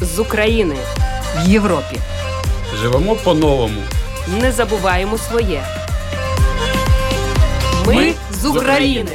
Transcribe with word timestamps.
з 0.00 0.18
України 0.18 0.76
в 1.36 1.48
Європі. 1.48 2.00
Живемо 2.74 3.14
по-новому. 3.16 3.82
Не 4.40 4.52
забуваємо 4.52 5.18
своє. 5.18 5.62
Ми, 7.86 7.94
Ми 7.94 8.14
з 8.32 8.44
України. 8.44 9.10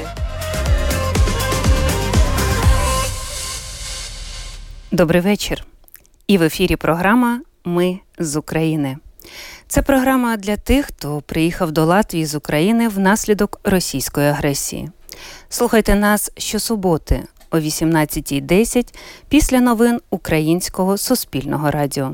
Добрий 4.92 5.22
вечір. 5.22 5.66
І 6.28 6.38
в 6.38 6.44
ефірі 6.44 6.76
програма 6.76 7.42
Ми 7.66 8.00
з 8.20 8.36
України. 8.36 8.98
Це 9.68 9.82
програма 9.82 10.38
для 10.38 10.58
тих, 10.58 10.86
хто 10.86 11.22
приїхав 11.22 11.72
до 11.72 11.86
Латвії 11.86 12.26
з 12.26 12.36
України 12.36 12.88
внаслідок 12.88 13.60
російської 13.64 14.28
агресії. 14.28 14.90
Слухайте 15.50 15.96
нас 15.96 16.32
щосуботи 16.38 17.24
о 17.56 17.60
18.10 17.60 18.94
після 19.30 19.62
новин 19.62 20.00
Українського 20.10 20.98
суспільного 20.98 21.72
радіо. 21.72 22.12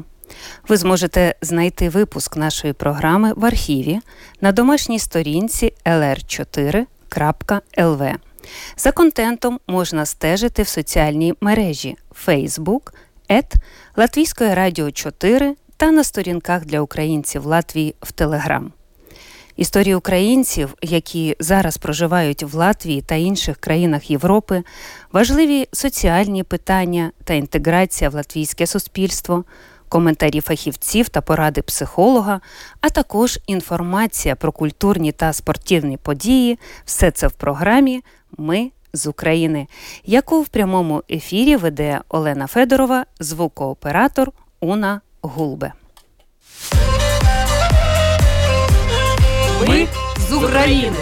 Ви 0.67 0.77
зможете 0.77 1.35
знайти 1.41 1.89
випуск 1.89 2.37
нашої 2.37 2.73
програми 2.73 3.33
в 3.35 3.45
архіві 3.45 3.99
на 4.41 4.51
домашній 4.51 4.99
сторінці 4.99 5.73
lr4.lv. 5.85 8.15
За 8.77 8.91
контентом 8.91 9.59
можна 9.67 10.05
стежити 10.05 10.63
в 10.63 10.67
соціальній 10.67 11.33
мережі 11.41 11.97
Facebook, 12.25 12.93
ет 13.31 13.53
Латвійської 13.95 14.53
радіо 14.53 14.91
4 14.91 15.55
та 15.77 15.91
на 15.91 16.03
сторінках 16.03 16.65
для 16.65 16.81
українців 16.81 17.45
Латвії 17.45 17.95
в 18.01 18.11
Телеграм. 18.11 18.71
Історії 19.61 19.95
українців, 19.95 20.75
які 20.81 21.35
зараз 21.39 21.77
проживають 21.77 22.43
в 22.43 22.55
Латвії 22.55 23.01
та 23.01 23.15
інших 23.15 23.57
країнах 23.57 24.11
Європи, 24.11 24.63
важливі 25.11 25.67
соціальні 25.71 26.43
питання 26.43 27.11
та 27.23 27.33
інтеграція 27.33 28.09
в 28.09 28.13
латвійське 28.13 28.67
суспільство, 28.67 29.43
коментарі 29.89 30.41
фахівців 30.41 31.09
та 31.09 31.21
поради 31.21 31.61
психолога, 31.61 32.41
а 32.81 32.89
також 32.89 33.39
інформація 33.47 34.35
про 34.35 34.51
культурні 34.51 35.11
та 35.11 35.33
спортивні 35.33 35.97
події. 35.97 36.59
Все 36.85 37.11
це 37.11 37.27
в 37.27 37.31
програмі 37.31 38.03
Ми 38.37 38.71
з 38.93 39.07
України, 39.07 39.67
яку 40.05 40.41
в 40.41 40.47
прямому 40.47 41.03
ефірі 41.09 41.55
веде 41.55 42.01
Олена 42.09 42.47
Федорова, 42.47 43.05
звукооператор 43.19 44.31
Уна 44.59 45.01
Гулбе. 45.21 45.73
Ми 49.67 49.87
з 50.29 50.33
України. 50.33 50.97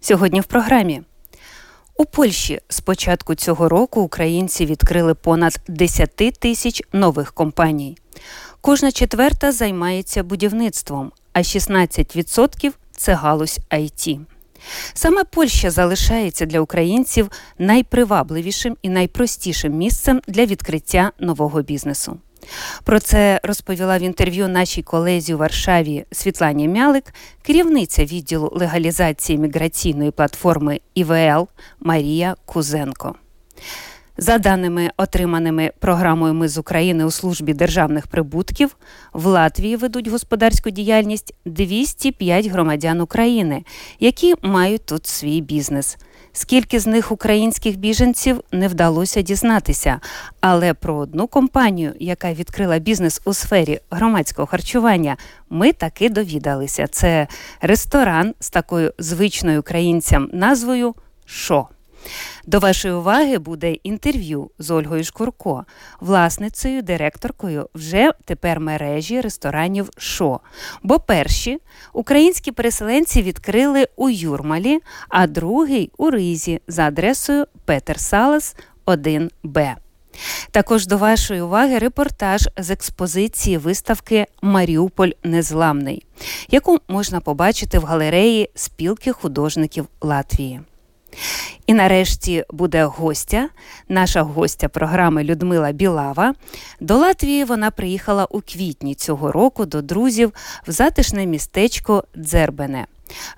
Сьогодні 0.00 0.40
в 0.40 0.44
програмі. 0.44 1.02
У 1.96 2.04
Польщі 2.04 2.60
з 2.68 2.80
початку 2.80 3.34
цього 3.34 3.68
року 3.68 4.00
українці 4.00 4.66
відкрили 4.66 5.14
понад 5.14 5.60
10 5.68 6.16
тисяч 6.38 6.82
нових 6.92 7.32
компаній. 7.32 7.98
Кожна 8.60 8.92
четверта 8.92 9.52
займається 9.52 10.22
будівництвом, 10.22 11.12
а 11.32 11.38
16% 11.38 12.72
це 12.96 13.14
галузь 13.14 13.58
IT. 13.70 14.20
Саме 14.94 15.24
Польща 15.24 15.70
залишається 15.70 16.46
для 16.46 16.60
українців 16.60 17.30
найпривабливішим 17.58 18.76
і 18.82 18.88
найпростішим 18.88 19.72
місцем 19.72 20.20
для 20.28 20.46
відкриття 20.46 21.12
нового 21.18 21.62
бізнесу. 21.62 22.18
Про 22.84 23.00
це 23.00 23.40
розповіла 23.42 23.98
в 23.98 24.02
інтерв'ю 24.02 24.48
нашій 24.48 24.82
колезі 24.82 25.34
у 25.34 25.38
Варшаві 25.38 26.04
Світлані 26.12 26.68
Мялик, 26.68 27.14
керівниця 27.42 28.04
відділу 28.04 28.52
легалізації 28.54 29.38
міграційної 29.38 30.10
платформи 30.10 30.80
ІВЛ 30.94 31.48
Марія 31.80 32.34
Кузенко. 32.44 33.14
За 34.18 34.38
даними, 34.38 34.90
отриманими 34.96 35.72
програмою 35.78 36.34
Ми 36.34 36.48
з 36.48 36.58
України 36.58 37.04
у 37.04 37.10
службі 37.10 37.54
державних 37.54 38.06
прибутків, 38.06 38.76
в 39.12 39.26
Латвії 39.26 39.76
ведуть 39.76 40.08
господарську 40.08 40.70
діяльність 40.70 41.34
205 41.44 42.46
громадян 42.46 43.00
України, 43.00 43.64
які 44.00 44.34
мають 44.42 44.86
тут 44.86 45.06
свій 45.06 45.40
бізнес. 45.40 45.96
Скільки 46.38 46.80
з 46.80 46.86
них 46.86 47.12
українських 47.12 47.76
біженців 47.76 48.40
не 48.52 48.68
вдалося 48.68 49.22
дізнатися, 49.22 50.00
але 50.40 50.74
про 50.74 50.96
одну 50.96 51.26
компанію, 51.26 51.92
яка 52.00 52.32
відкрила 52.32 52.78
бізнес 52.78 53.20
у 53.24 53.34
сфері 53.34 53.80
громадського 53.90 54.46
харчування, 54.46 55.16
ми 55.50 55.72
таки 55.72 56.08
довідалися. 56.08 56.86
Це 56.86 57.26
ресторан 57.60 58.34
з 58.40 58.50
такою 58.50 58.92
звичною 58.98 59.60
українцям 59.60 60.30
назвою 60.32 60.94
Шо. 61.26 61.68
До 62.46 62.58
вашої 62.58 62.94
уваги 62.94 63.38
буде 63.38 63.72
інтерв'ю 63.72 64.50
з 64.58 64.70
Ольгою 64.70 65.04
Шкурко, 65.04 65.64
власницею, 66.00 66.82
директоркою 66.82 67.68
вже 67.74 68.12
тепер 68.24 68.60
мережі 68.60 69.20
ресторанів 69.20 69.90
Шо. 69.98 70.40
Бо 70.82 70.98
перші 70.98 71.58
українські 71.92 72.52
переселенці 72.52 73.22
відкрили 73.22 73.88
у 73.96 74.08
Юрмалі, 74.08 74.80
а 75.08 75.26
другий 75.26 75.90
у 75.96 76.10
Ризі 76.10 76.60
за 76.68 76.82
адресою 76.82 77.46
Петер 77.64 78.00
Салас 78.00 78.56
1Б. 78.86 79.74
Також 80.50 80.86
до 80.86 80.98
вашої 80.98 81.40
уваги 81.40 81.78
репортаж 81.78 82.48
з 82.56 82.70
експозиції 82.70 83.58
виставки 83.58 84.26
Маріуполь 84.42 85.10
Незламний, 85.22 86.06
яку 86.50 86.78
можна 86.88 87.20
побачити 87.20 87.78
в 87.78 87.84
галереї 87.84 88.50
спілки 88.54 89.12
художників 89.12 89.86
Латвії. 90.00 90.60
І 91.66 91.74
нарешті 91.74 92.44
буде 92.50 92.84
гостя, 92.84 93.48
наша 93.88 94.22
гостя 94.22 94.68
програми 94.68 95.24
Людмила 95.24 95.72
Білава. 95.72 96.34
До 96.80 96.96
Латвії 96.96 97.44
вона 97.44 97.70
приїхала 97.70 98.26
у 98.30 98.40
квітні 98.40 98.94
цього 98.94 99.32
року 99.32 99.66
до 99.66 99.82
друзів 99.82 100.32
в 100.66 100.70
затишне 100.70 101.26
містечко 101.26 102.04
Дзербене. 102.16 102.86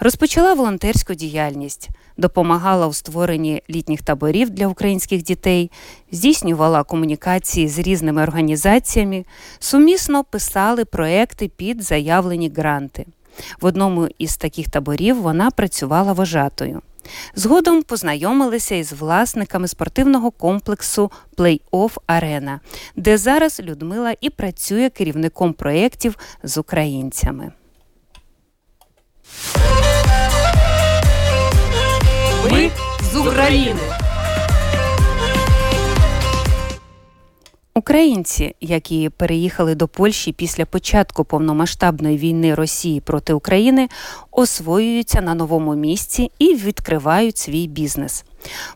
Розпочала 0.00 0.54
волонтерську 0.54 1.14
діяльність, 1.14 1.88
допомагала 2.16 2.86
у 2.86 2.92
створенні 2.92 3.62
літніх 3.70 4.02
таборів 4.02 4.50
для 4.50 4.66
українських 4.66 5.22
дітей, 5.22 5.70
здійснювала 6.12 6.82
комунікації 6.82 7.68
з 7.68 7.78
різними 7.78 8.22
організаціями, 8.22 9.24
сумісно 9.58 10.24
писали 10.24 10.84
проекти 10.84 11.48
під 11.48 11.82
заявлені 11.82 12.52
гранти. 12.56 13.06
В 13.60 13.66
одному 13.66 14.08
із 14.18 14.36
таких 14.36 14.70
таборів 14.70 15.22
вона 15.22 15.50
працювала 15.50 16.12
вожатою. 16.12 16.82
Згодом 17.34 17.82
познайомилися 17.82 18.74
із 18.74 18.92
власниками 18.92 19.68
спортивного 19.68 20.30
комплексу 20.30 21.10
Плей-офф 21.36 21.90
Арена, 22.06 22.60
де 22.96 23.18
зараз 23.18 23.60
Людмила 23.60 24.14
і 24.20 24.30
працює 24.30 24.90
керівником 24.90 25.52
проєктів 25.52 26.16
з 26.42 26.58
українцями. 26.58 27.52
Ми 32.50 32.70
з 33.12 33.16
України. 33.16 34.07
Українці, 37.78 38.54
які 38.60 39.08
переїхали 39.08 39.74
до 39.74 39.88
Польщі 39.88 40.32
після 40.32 40.64
початку 40.64 41.24
повномасштабної 41.24 42.18
війни 42.18 42.54
Росії 42.54 43.00
проти 43.00 43.32
України, 43.32 43.88
освоюються 44.30 45.20
на 45.20 45.34
новому 45.34 45.74
місці 45.74 46.30
і 46.38 46.54
відкривають 46.54 47.38
свій 47.38 47.66
бізнес. 47.66 48.24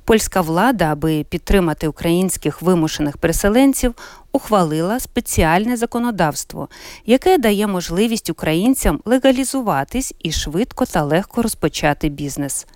Польська 0.05 0.41
влада, 0.41 0.85
аби 0.85 1.25
підтримати 1.29 1.89
українських 1.89 2.63
вимушених 2.63 3.17
переселенців, 3.17 3.95
ухвалила 4.33 5.01
спеціальне 5.01 5.77
законодавство, 5.77 6.69
яке 7.07 7.39
дає 7.39 7.67
можливість 7.67 8.31
українцям 8.31 9.01
легалізуватись 9.05 10.15
і 10.19 10.33
швидко 10.33 10.87
та 10.87 11.03
легко 11.03 11.43
розпочати 11.43 12.09
бізнес. 12.09 12.67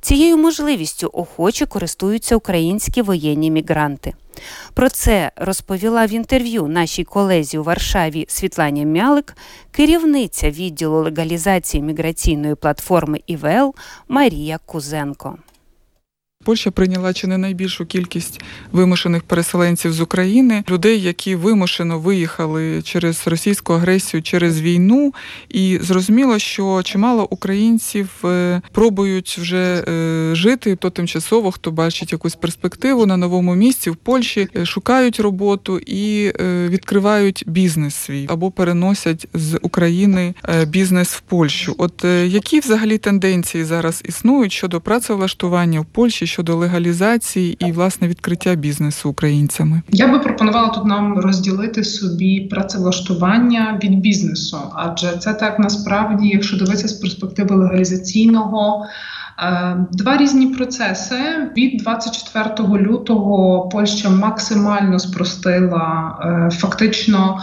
Цією 0.00 0.36
можливістю 0.36 1.10
охоче 1.12 1.66
користуються 1.66 2.36
українські 2.36 3.02
воєнні 3.02 3.50
мігранти. 3.50 4.14
Про 4.74 4.88
це 4.88 5.32
розповіла 5.36 6.06
в 6.06 6.12
інтерв'ю 6.12 6.66
нашій 6.66 7.04
колезі 7.04 7.58
у 7.58 7.62
Варшаві 7.62 8.26
Світлані 8.28 8.86
Мялик, 8.86 9.36
керівниця 9.70 10.50
відділу 10.50 11.02
легалізації 11.02 11.82
міграційної 11.82 12.54
платформи 12.54 13.20
ІВЛ 13.26 13.74
Марія 14.08 14.58
Кузенко. 14.66 15.38
Польща 16.44 16.70
прийняла 16.70 17.12
чи 17.12 17.26
не 17.26 17.38
найбільшу 17.38 17.86
кількість 17.86 18.40
вимушених 18.72 19.22
переселенців 19.22 19.92
з 19.92 20.00
України, 20.00 20.64
людей, 20.70 21.02
які 21.02 21.34
вимушено 21.34 21.98
виїхали 21.98 22.82
через 22.82 23.26
російську 23.26 23.72
агресію 23.72 24.22
через 24.22 24.60
війну, 24.60 25.14
і 25.48 25.78
зрозуміло, 25.82 26.38
що 26.38 26.82
чимало 26.82 27.26
українців 27.30 28.08
е, 28.24 28.62
пробують 28.72 29.38
вже 29.40 29.84
е, 29.88 30.34
жити 30.34 30.76
то 30.76 30.90
тимчасово, 30.90 31.50
хто 31.50 31.70
бачить 31.70 32.12
якусь 32.12 32.34
перспективу 32.34 33.06
на 33.06 33.16
новому 33.16 33.54
місці 33.54 33.90
в 33.90 33.96
Польщі, 33.96 34.48
е, 34.56 34.66
шукають 34.66 35.20
роботу 35.20 35.78
і 35.78 36.32
відкривають 36.68 37.44
бізнес 37.46 37.94
свій 37.94 38.26
або 38.28 38.50
переносять 38.50 39.28
з 39.34 39.58
України 39.62 40.34
бізнес 40.66 41.08
в 41.08 41.20
Польщу. 41.20 41.74
От 41.78 42.04
які 42.24 42.60
взагалі 42.60 42.98
тенденції 42.98 43.64
зараз 43.64 44.02
існують 44.04 44.52
щодо 44.52 44.80
працевлаштування 44.80 45.80
в 45.80 45.84
Польщі? 45.84 46.27
Щодо 46.28 46.56
легалізації 46.56 47.56
і 47.66 47.72
власне 47.72 48.08
відкриття 48.08 48.54
бізнесу 48.54 49.10
українцями? 49.10 49.82
Я 49.90 50.08
би 50.08 50.18
пропонувала 50.18 50.68
тут 50.68 50.84
нам 50.84 51.18
розділити 51.18 51.84
собі 51.84 52.40
працевлаштування 52.40 53.80
від 53.82 54.00
бізнесу, 54.00 54.58
адже 54.74 55.16
це 55.16 55.34
так 55.34 55.58
насправді, 55.58 56.28
якщо 56.28 56.56
дивитися 56.56 56.88
з 56.88 56.92
перспективи 56.92 57.56
легалізаційного. 57.56 58.86
Е, 59.40 59.76
два 59.92 60.16
різні 60.16 60.46
процеси 60.46 61.16
від 61.56 61.82
24 61.82 62.68
лютого 62.68 63.68
Польща 63.68 64.10
максимально 64.10 64.98
спростила 64.98 66.18
е, 66.22 66.50
фактично 66.56 67.38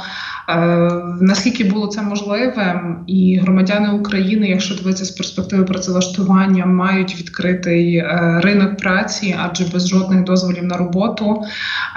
наскільки 1.21 1.63
було 1.63 1.87
це 1.87 2.01
можливим, 2.01 2.97
і 3.07 3.37
громадяни 3.37 3.89
України, 3.89 4.47
якщо 4.47 4.75
дивитися 4.75 5.05
з 5.05 5.11
перспективи 5.11 5.63
працевлаштування, 5.63 6.65
мають 6.65 7.19
відкритий 7.19 7.95
е, 7.95 8.39
ринок 8.43 8.77
праці, 8.77 9.35
адже 9.39 9.65
без 9.73 9.87
жодних 9.87 10.23
дозволів 10.23 10.63
на 10.63 10.77
роботу, 10.77 11.43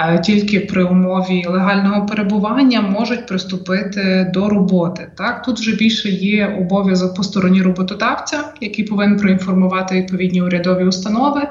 е, 0.01 0.19
тільки 0.19 0.61
при 0.61 0.85
умові 0.85 1.45
легального 1.49 2.07
перебування 2.07 2.81
можуть 2.81 3.27
приступити 3.27 4.31
до 4.35 4.49
роботи. 4.49 5.11
Так 5.17 5.43
тут 5.43 5.59
вже 5.59 5.77
більше 5.77 6.09
є 6.09 6.57
обов'язок 6.61 7.15
по 7.17 7.23
стороні 7.23 7.63
роботодавця, 7.63 8.45
який 8.61 8.85
повинен 8.85 9.19
проінформувати 9.19 9.95
відповідні 9.95 10.43
урядові 10.43 10.85
установи 10.85 11.43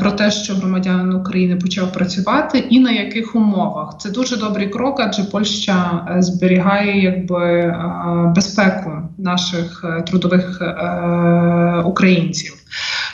про 0.00 0.10
те, 0.10 0.30
що 0.30 0.54
громадянин 0.54 1.14
України 1.14 1.56
почав 1.56 1.92
працювати, 1.92 2.58
і 2.58 2.80
на 2.80 2.90
яких 2.90 3.34
умовах 3.34 3.94
це 3.98 4.10
дуже 4.10 4.36
добрий 4.36 4.68
крок, 4.68 5.00
адже 5.00 5.24
Польща. 5.24 5.87
Е, 5.88 6.22
зберігає 6.22 7.02
якби 7.02 7.44
е, 7.60 7.74
безпеку 8.34 8.90
наших 9.18 9.84
е, 9.84 10.02
трудових 10.02 10.62
українців. 11.84 12.54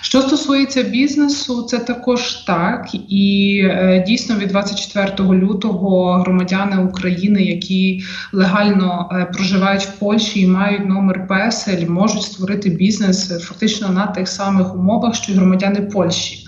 Що 0.01 0.21
стосується 0.21 0.83
бізнесу, 0.83 1.63
це 1.63 1.79
також 1.79 2.35
так, 2.35 2.89
і 3.09 3.63
дійсно 4.07 4.37
від 4.37 4.49
24 4.49 5.29
лютого 5.29 6.13
громадяни 6.13 6.77
України, 6.77 7.43
які 7.43 8.05
легально 8.33 9.09
проживають 9.35 9.83
в 9.83 9.99
Польщі 9.99 10.41
і 10.41 10.47
мають 10.47 10.87
номер 10.87 11.27
песель, 11.27 11.87
можуть 11.89 12.23
створити 12.23 12.71
бізнес 12.71 13.45
фактично 13.45 13.89
на 13.89 14.07
тих 14.07 14.29
самих 14.29 14.75
умовах, 14.75 15.15
що 15.15 15.33
й 15.33 15.35
громадяни 15.35 15.81
Польщі. 15.81 16.45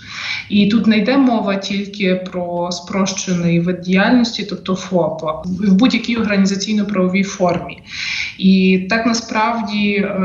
І 0.49 0.67
тут 0.67 0.87
не 0.87 0.97
йде 0.97 1.17
мова 1.17 1.55
тільки 1.55 2.15
про 2.15 2.71
спрощений 2.71 3.59
вид 3.59 3.81
діяльності, 3.81 4.45
тобто 4.49 4.75
ФОП, 4.75 5.21
в 5.45 5.73
будь-якій 5.73 6.17
організаційно-правовій 6.17 7.23
формі. 7.23 7.81
І 8.37 8.87
так 8.89 9.05
насправді 9.05 9.93
е, 9.93 10.19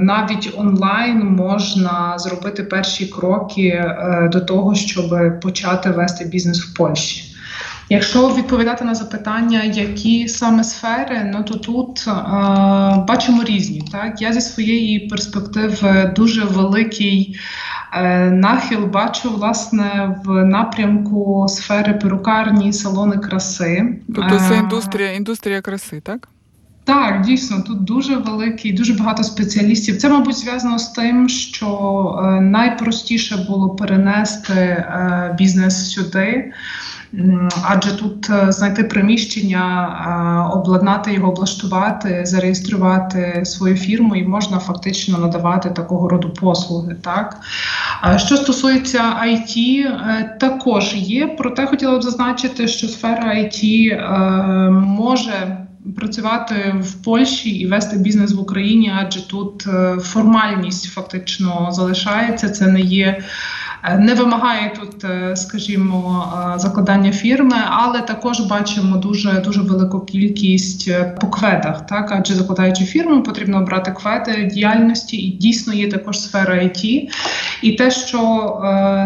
навіть 0.00 0.54
онлайн 0.56 1.26
можна 1.26 2.18
зробити 2.18 2.62
перші 2.62 3.06
кроки 3.06 3.68
е, 3.68 4.30
до 4.32 4.40
того, 4.40 4.74
щоб 4.74 5.40
почати 5.40 5.90
вести 5.90 6.24
бізнес 6.24 6.60
в 6.60 6.74
Польщі. 6.74 7.33
Якщо 7.88 8.28
відповідати 8.28 8.84
на 8.84 8.94
запитання, 8.94 9.62
які 9.62 10.28
саме 10.28 10.64
сфери, 10.64 11.30
ну 11.34 11.42
то 11.42 11.54
тут 11.54 12.04
е, 12.08 12.10
бачимо 13.08 13.44
різні. 13.44 13.82
Так 13.92 14.22
я 14.22 14.32
зі 14.32 14.40
своєї 14.40 14.98
перспективи 14.98 16.12
дуже 16.16 16.44
великий 16.44 17.38
Е, 17.94 18.30
нахил 18.30 18.86
бачу 18.86 19.30
власне 19.30 20.16
в 20.24 20.44
напрямку 20.44 21.46
сфери 21.48 21.94
перукарні, 21.94 22.72
салони 22.72 23.18
краси. 23.18 23.98
Тобто 24.14 24.38
це 24.38 24.54
е, 24.54 24.58
індустрія, 24.58 25.12
індустрія 25.12 25.60
краси, 25.60 26.00
так? 26.00 26.28
Так, 26.84 27.20
дійсно, 27.20 27.62
тут 27.66 27.84
дуже 27.84 28.16
великий, 28.16 28.72
дуже 28.72 28.94
багато 28.94 29.24
спеціалістів. 29.24 29.96
Це, 29.96 30.08
мабуть, 30.08 30.36
зв'язано 30.36 30.78
з 30.78 30.88
тим, 30.88 31.28
що 31.28 32.20
е, 32.24 32.40
найпростіше 32.40 33.46
було 33.48 33.70
перенести 33.70 34.84
бізнес 35.38 35.92
сюди 35.92 36.52
адже 37.62 37.96
тут 37.96 38.30
е, 38.30 38.52
знайти 38.52 38.84
приміщення, 38.84 39.88
е, 40.50 40.56
обладнати 40.56 41.12
його, 41.12 41.28
облаштувати, 41.32 42.20
зареєструвати 42.24 43.42
свою 43.44 43.76
фірму 43.76 44.16
і 44.16 44.24
можна 44.24 44.58
фактично 44.58 45.18
надавати 45.18 45.70
такого 45.70 46.08
роду 46.08 46.30
послуги. 46.30 46.96
Так 47.02 47.40
що 48.16 48.36
стосується 48.36 49.02
IT, 49.24 49.58
е, 49.58 50.36
також 50.40 50.94
є. 50.94 51.26
Проте 51.26 51.66
хотіла 51.66 51.98
б 51.98 52.02
зазначити, 52.02 52.68
що 52.68 52.88
сфера 52.88 53.34
IT 53.34 53.90
може. 54.70 55.58
Працювати 55.96 56.74
в 56.80 56.92
Польщі 56.92 57.50
і 57.50 57.66
вести 57.66 57.96
бізнес 57.96 58.32
в 58.32 58.40
Україні, 58.40 58.92
адже 58.98 59.28
тут 59.28 59.66
формальність 60.00 60.84
фактично 60.84 61.68
залишається. 61.70 62.48
Це 62.48 62.66
не 62.66 62.80
є 62.80 63.22
не 63.98 64.14
вимагає 64.14 64.72
тут, 64.80 65.04
е, 65.04 65.36
скажімо, 65.36 66.26
е, 66.54 66.58
закладання 66.58 67.12
фірми, 67.12 67.56
але 67.70 68.00
також 68.00 68.40
бачимо 68.40 68.96
дуже 68.96 69.32
дуже 69.32 69.60
велику 69.60 70.00
кількість 70.00 70.88
е, 70.88 71.16
по 71.20 71.26
кведах. 71.26 71.86
Так, 71.86 72.12
адже 72.18 72.34
закладаючи 72.34 72.84
фірму, 72.84 73.22
потрібно 73.22 73.58
обрати 73.58 73.90
кведи 73.90 74.50
діяльності, 74.54 75.16
і 75.16 75.30
дійсно 75.30 75.74
є 75.74 75.88
також 75.90 76.20
сфера 76.20 76.54
IT. 76.54 77.08
І 77.62 77.72
те, 77.72 77.90
що 77.90 78.20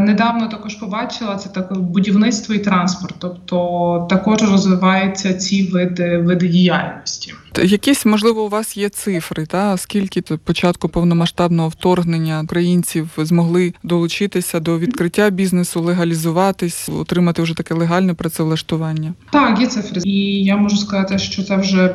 недавно 0.00 0.46
також 0.46 0.75
побачила, 0.75 1.36
це 1.36 1.48
таке 1.48 1.74
будівництво 1.74 2.54
і 2.54 2.58
транспорт, 2.58 3.14
тобто 3.19 4.06
також 4.10 4.42
розвиваються 4.42 5.34
ці 5.34 5.66
види 5.66 6.19
види 6.19 6.48
діяльності. 6.48 7.34
Якісь 7.64 8.06
можливо 8.06 8.44
у 8.44 8.49
вас 8.49 8.76
є 8.76 8.88
цифри, 8.88 9.46
та 9.46 9.76
скільки 9.76 10.22
початку 10.22 10.88
повномасштабного 10.88 11.69
вторгнення 11.69 12.40
українців 12.44 13.10
змогли 13.16 13.75
долучитися 13.82 14.60
до 14.60 14.78
відкриття 14.78 15.31
бізнесу, 15.31 15.81
легалізуватись, 15.81 16.88
отримати 16.88 17.43
вже 17.43 17.56
таке 17.56 17.75
легальне 17.75 18.14
працевлаштування? 18.14 19.14
Так, 19.32 19.60
є 19.60 19.66
цифри, 19.66 20.00
і 20.05 20.44
я 20.44 20.56
можу 20.56 20.76
сказати, 20.76 21.19
що 21.19 21.43
це 21.43 21.56
вже 21.56 21.94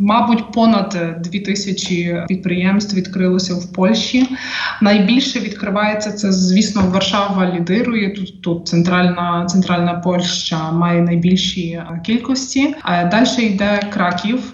мабуть 0.00 0.52
понад 0.52 1.16
дві 1.24 1.40
тисячі 1.40 2.16
підприємств 2.28 2.96
відкрилося 2.96 3.54
в 3.54 3.72
Польщі. 3.72 4.28
Найбільше 4.82 5.40
відкривається 5.40 6.12
це, 6.12 6.32
звісно, 6.32 6.82
Варшава 6.90 7.54
лідирує. 7.54 8.10
Тут 8.10 8.42
тут 8.42 8.68
центральна 8.68 9.46
центральна 9.48 9.94
Польща 9.94 10.72
має 10.72 11.02
найбільші 11.02 11.82
кількості. 12.06 12.74
Далі 13.10 13.46
йде 13.46 13.80
Краків. 13.92 14.52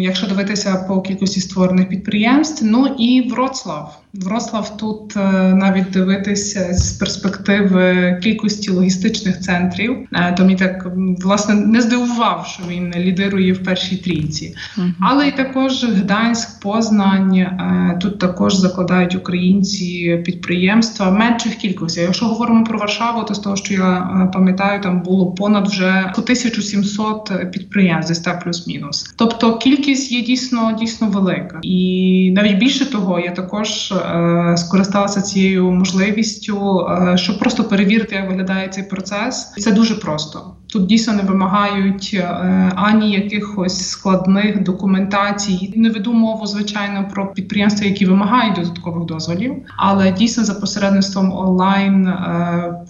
Якщо 0.00 0.26
дивитися 0.26 0.84
по 0.88 1.00
кількості 1.00 1.40
створених 1.40 1.88
підприємств, 1.88 2.64
ну 2.64 2.86
і 2.98 3.28
Вроцлав. 3.30 4.02
Вроцлав 4.14 4.76
тут 4.76 5.16
е, 5.16 5.20
навіть 5.54 5.90
дивитися 5.90 6.74
з 6.74 6.92
перспективи 6.92 8.18
кількості 8.22 8.70
логістичних 8.70 9.40
центрів, 9.40 9.96
е, 10.12 10.34
то 10.36 10.42
мені 10.42 10.56
так 10.56 10.86
власне 11.22 11.54
не 11.54 11.80
здивував, 11.80 12.46
що 12.46 12.62
він 12.68 12.94
лідирує 12.96 13.52
в 13.52 13.64
першій 13.64 13.96
трійці, 13.96 14.54
uh-huh. 14.78 14.92
але 15.00 15.28
й 15.28 15.32
також 15.32 15.84
Гданськ, 15.84 16.60
Познань 16.60 17.36
е, 17.36 17.98
тут 18.02 18.18
також 18.18 18.54
закладають 18.54 19.14
українці 19.14 20.22
підприємства 20.24 21.10
менших 21.10 21.54
кількостей. 21.54 22.04
Якщо 22.04 22.26
говоримо 22.26 22.64
про 22.64 22.78
Варшаву, 22.78 23.24
то 23.24 23.34
з 23.34 23.38
того, 23.38 23.56
що 23.56 23.74
я 23.74 24.30
пам'ятаю, 24.32 24.80
там 24.80 25.02
було 25.02 25.32
понад 25.32 25.68
вже 25.68 26.12
1700 26.18 27.50
підприємств, 27.52 28.08
десь 28.08 28.20
так 28.20 28.44
плюс-мінус. 28.44 29.05
Тобто 29.16 29.58
кількість 29.58 30.12
є 30.12 30.22
дійсно 30.22 30.76
дійсно 30.80 31.08
велика, 31.08 31.58
і 31.62 32.30
навіть 32.34 32.58
більше 32.58 32.90
того, 32.90 33.20
я 33.20 33.30
також. 33.30 33.92
Е, 33.92 34.54
скористалася 34.56 35.22
цією 35.22 35.70
можливістю, 35.70 36.86
е, 36.88 37.16
щоб 37.16 37.38
просто 37.38 37.64
перевірити, 37.64 38.14
як 38.14 38.28
виглядає 38.28 38.68
цей 38.68 38.84
процес. 38.84 39.52
Це 39.58 39.72
дуже 39.72 39.94
просто. 39.94 40.56
Тут 40.76 40.86
дійсно 40.86 41.12
не 41.12 41.22
вимагають 41.22 42.10
е, 42.14 42.28
ані 42.74 43.12
якихось 43.12 43.88
складних 43.88 44.62
документацій. 44.62 45.72
Не 45.76 45.90
веду 45.90 46.12
мову, 46.12 46.46
звичайно, 46.46 47.08
про 47.14 47.32
підприємства, 47.32 47.86
які 47.86 48.06
вимагають 48.06 48.54
додаткових 48.54 49.04
дозволів, 49.04 49.54
але 49.76 50.12
дійсно 50.12 50.44
за 50.44 50.54
посередництвом 50.54 51.32
онлайн 51.32 52.14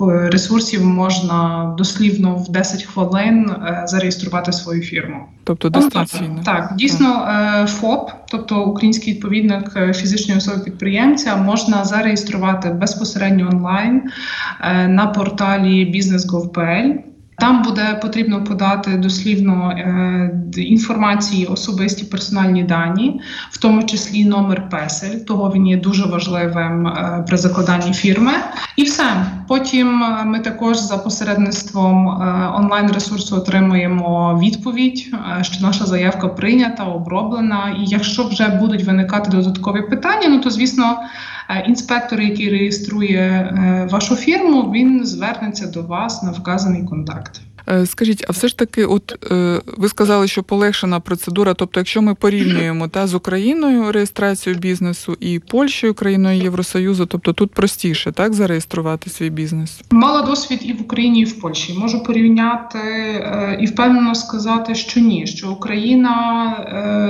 ресурсів 0.09 0.85
можна 0.85 1.75
дослівно 1.79 2.37
в 2.37 2.49
10 2.49 2.83
хвилин 2.83 3.51
зареєструвати 3.85 4.53
свою 4.53 4.83
фірму. 4.83 5.17
Тобто 5.45 5.69
дистанційно. 5.69 6.41
Так, 6.45 6.73
дійсно, 6.77 7.29
ФОП, 7.69 8.11
тобто 8.29 8.65
український 8.65 9.15
відповідник 9.15 9.95
фізичної 9.95 10.39
особи 10.39 10.59
підприємця 10.65 11.37
можна 11.37 11.85
зареєструвати 11.85 12.69
безпосередньо 12.69 13.49
онлайн 13.49 14.03
е, 14.61 14.89
на 14.89 15.07
порталі 15.07 15.93
business.gov.pl. 15.95 16.95
Там 17.39 17.63
буде 17.63 17.99
потрібно 18.03 18.45
подати 18.45 18.91
дослівно 18.91 19.71
е, 19.71 20.31
інформації, 20.57 21.47
особисті 21.47 22.05
персональні 22.05 22.63
дані, 22.63 23.21
в 23.51 23.59
тому 23.59 23.83
числі 23.83 24.25
номер 24.25 24.69
песель. 24.69 25.19
Того 25.19 25.53
він 25.55 25.67
є 25.67 25.77
дуже 25.77 26.07
важливим 26.07 26.87
е, 26.87 27.25
при 27.29 27.37
закладанні 27.37 27.93
фірми. 27.93 28.33
І 28.77 28.83
все 28.83 29.27
потім 29.49 30.03
ми 30.25 30.39
також 30.39 30.79
за 30.79 30.97
посередництвом 30.99 32.07
онлайн 32.55 32.93
ресурсу 32.93 33.37
отримуємо 33.37 34.41
відповідь, 34.43 35.15
що 35.43 35.67
наша 35.67 35.87
заявка 35.87 36.29
прийнята, 36.29 36.85
оброблена. 36.85 37.77
І 37.81 37.85
якщо 37.85 38.29
вже 38.29 38.49
будуть 38.49 38.85
виникати 38.85 39.31
додаткові 39.31 39.83
питання, 39.83 40.29
ну 40.29 40.41
то 40.41 40.51
звісно. 40.51 40.99
Е, 41.51 41.65
інспектор, 41.69 42.21
який 42.21 42.51
реєструє 42.51 43.19
е, 43.19 43.89
вашу 43.93 44.17
фірму, 44.17 44.63
він 44.63 45.07
звернеться 45.07 45.67
до 45.67 45.83
вас 45.83 46.23
на 46.23 46.31
вказаний 46.31 46.85
контакт. 46.85 47.41
Е, 47.69 47.87
Скажіть, 47.87 48.25
а 48.29 48.33
все 48.33 48.49
ж 48.49 48.59
таки, 48.59 48.85
от 48.85 49.33
е, 49.33 49.61
ви 49.77 49.89
сказали, 49.89 50.29
що 50.29 50.43
полегшена 50.43 51.01
процедура. 51.01 51.55
Тобто, 51.55 51.81
якщо 51.81 52.03
ми 52.03 52.15
порівнюємо 52.15 52.89
та 52.89 53.07
з 53.07 53.15
Україною 53.15 53.93
реєстрацію 53.93 54.57
бізнесу 54.57 55.17
і 55.21 55.39
Польщею, 55.39 55.95
країною 55.95 56.43
Євросоюзу, 56.43 57.07
тобто 57.07 57.33
тут 57.33 57.51
простіше 57.51 58.13
так 58.13 58.35
зареєструвати 58.35 59.11
свій 59.11 59.31
бізнес. 59.31 59.81
Мала 59.91 60.23
досвід 60.23 60.61
і 60.63 60.73
в 60.73 60.83
Україні, 60.83 61.21
і 61.21 61.25
в 61.25 61.41
Польщі. 61.41 61.75
Можу 61.79 62.05
порівняти 62.05 62.79
е, 62.79 63.59
і 63.61 63.67
впевнено 63.67 64.15
сказати, 64.15 64.75
що 64.75 65.01
ні, 65.01 65.27
що 65.27 65.51
Україна 65.51 66.27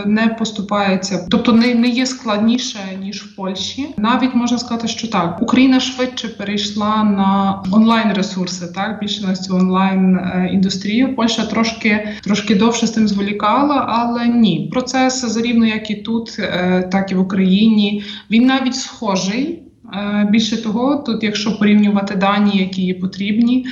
не 0.07 0.29
поступається, 0.29 1.27
тобто 1.31 1.53
не, 1.53 1.75
не 1.75 1.89
є 1.89 2.07
складніше 2.07 2.79
ніж 3.01 3.23
в 3.23 3.37
Польщі. 3.37 3.89
Навіть 3.97 4.35
можна 4.35 4.59
сказати, 4.59 4.89
що 4.89 5.09
так, 5.09 5.43
Україна 5.43 5.81
швидше 5.81 6.29
перейшла 6.29 7.05
на 7.05 7.63
онлайн 7.73 8.13
ресурси, 8.13 8.67
так 8.75 9.01
більше 9.01 9.27
на 9.27 9.37
цю 9.37 9.57
онлайн 9.57 10.19
індустрію. 10.47 11.17
Польща 11.17 11.47
трошки 11.47 12.09
трошки 12.23 12.55
довше 12.55 12.87
з 12.87 12.91
тим 12.91 13.09
зволікала, 13.09 13.87
але 13.89 14.29
ні, 14.29 14.69
процес 14.73 15.25
зарівно 15.25 15.67
як 15.67 15.91
і 15.91 15.95
тут, 15.95 16.37
е, 16.39 16.89
так 16.93 17.13
і 17.13 17.15
в 17.15 17.21
Україні. 17.21 18.05
Він 18.31 18.47
навіть 18.47 18.75
схожий. 18.75 19.66
Е, 19.95 20.29
Більше 20.31 20.63
того, 20.63 20.97
тут, 20.97 21.23
якщо 21.23 21.59
порівнювати 21.59 22.17
дані, 22.17 22.59
які 22.59 22.83
є 22.83 22.95
потрібні, 22.95 23.67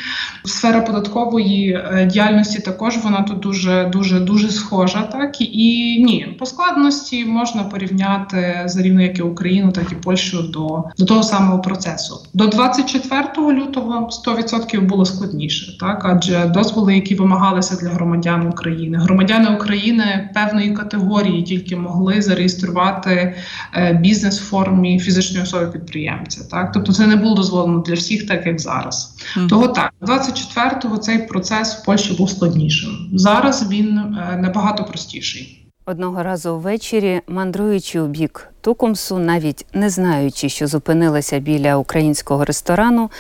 сфера 0.45 0.81
податкової 0.81 1.73
е, 1.73 2.07
діяльності 2.13 2.63
також 2.63 2.97
вона 2.97 3.23
тут 3.23 3.41
дуже 3.41 3.91
дуже 3.93 4.21
дуже 4.21 4.51
схожа. 4.51 5.03
Так 5.03 5.41
і 5.41 6.03
ні, 6.05 6.37
по 6.39 6.47
складності 6.47 7.25
можна 7.25 7.63
порівняти 7.63 8.63
за 8.65 8.83
рівно 8.83 9.03
як 9.03 9.19
і 9.19 9.23
Україну, 9.23 9.73
так 9.73 9.93
і 9.93 9.95
Польщу 9.95 10.43
до, 10.43 10.85
до 10.99 11.05
того 11.05 11.23
самого 11.23 11.63
процесу. 11.63 12.15
До 12.35 12.47
24 12.47 13.25
лютого 13.39 14.09
100% 14.27 14.81
було 14.81 15.05
складніше, 15.05 15.79
так 15.79 16.05
адже 16.05 16.45
дозволи, 16.47 16.95
які 16.95 17.15
вимагалися 17.15 17.77
для 17.77 17.89
громадян 17.89 18.47
України, 18.47 18.99
громадяни 18.99 19.57
України 19.57 20.31
певної 20.35 20.71
категорії 20.71 21.43
тільки 21.43 21.77
могли 21.77 22.23
зареєструвати 22.23 23.35
е, 23.75 23.93
бізнес 23.93 24.41
в 24.41 24.45
формі 24.45 25.01
фізичної 25.01 25.43
особи 25.43 25.67
підприємця. 26.05 26.45
Так, 26.51 26.73
тобто 26.73 26.93
це 26.93 27.07
не 27.07 27.17
було 27.17 27.35
дозволено 27.35 27.79
для 27.79 27.95
всіх, 27.95 28.27
так 28.27 28.47
як 28.47 28.61
зараз. 28.61 29.17
Мгм. 29.37 29.49
Того 29.49 29.69
так, 29.69 29.93
24-го 30.01 30.99
цей 30.99 31.19
процес 31.19 31.75
в 31.75 31.85
Польщі 31.85 32.15
був 32.15 32.31
складнішим. 32.31 33.09
Зараз 33.13 33.71
він 33.71 33.99
е, 33.99 34.37
набагато 34.37 34.85
простіший. 34.85 35.61
Одного 35.87 36.23
разу 36.23 36.59
ввечері, 36.59 37.21
мандруючи 37.29 38.01
у 38.01 38.07
бік 38.07 38.49
Тукумсу, 38.61 39.19
навіть 39.19 39.67
не 39.73 39.91
знаючи, 39.91 40.49
що 40.49 40.67
зупинилася 40.67 41.39
біля 41.39 41.77
українського 41.77 42.45
ресторану, 42.45 43.11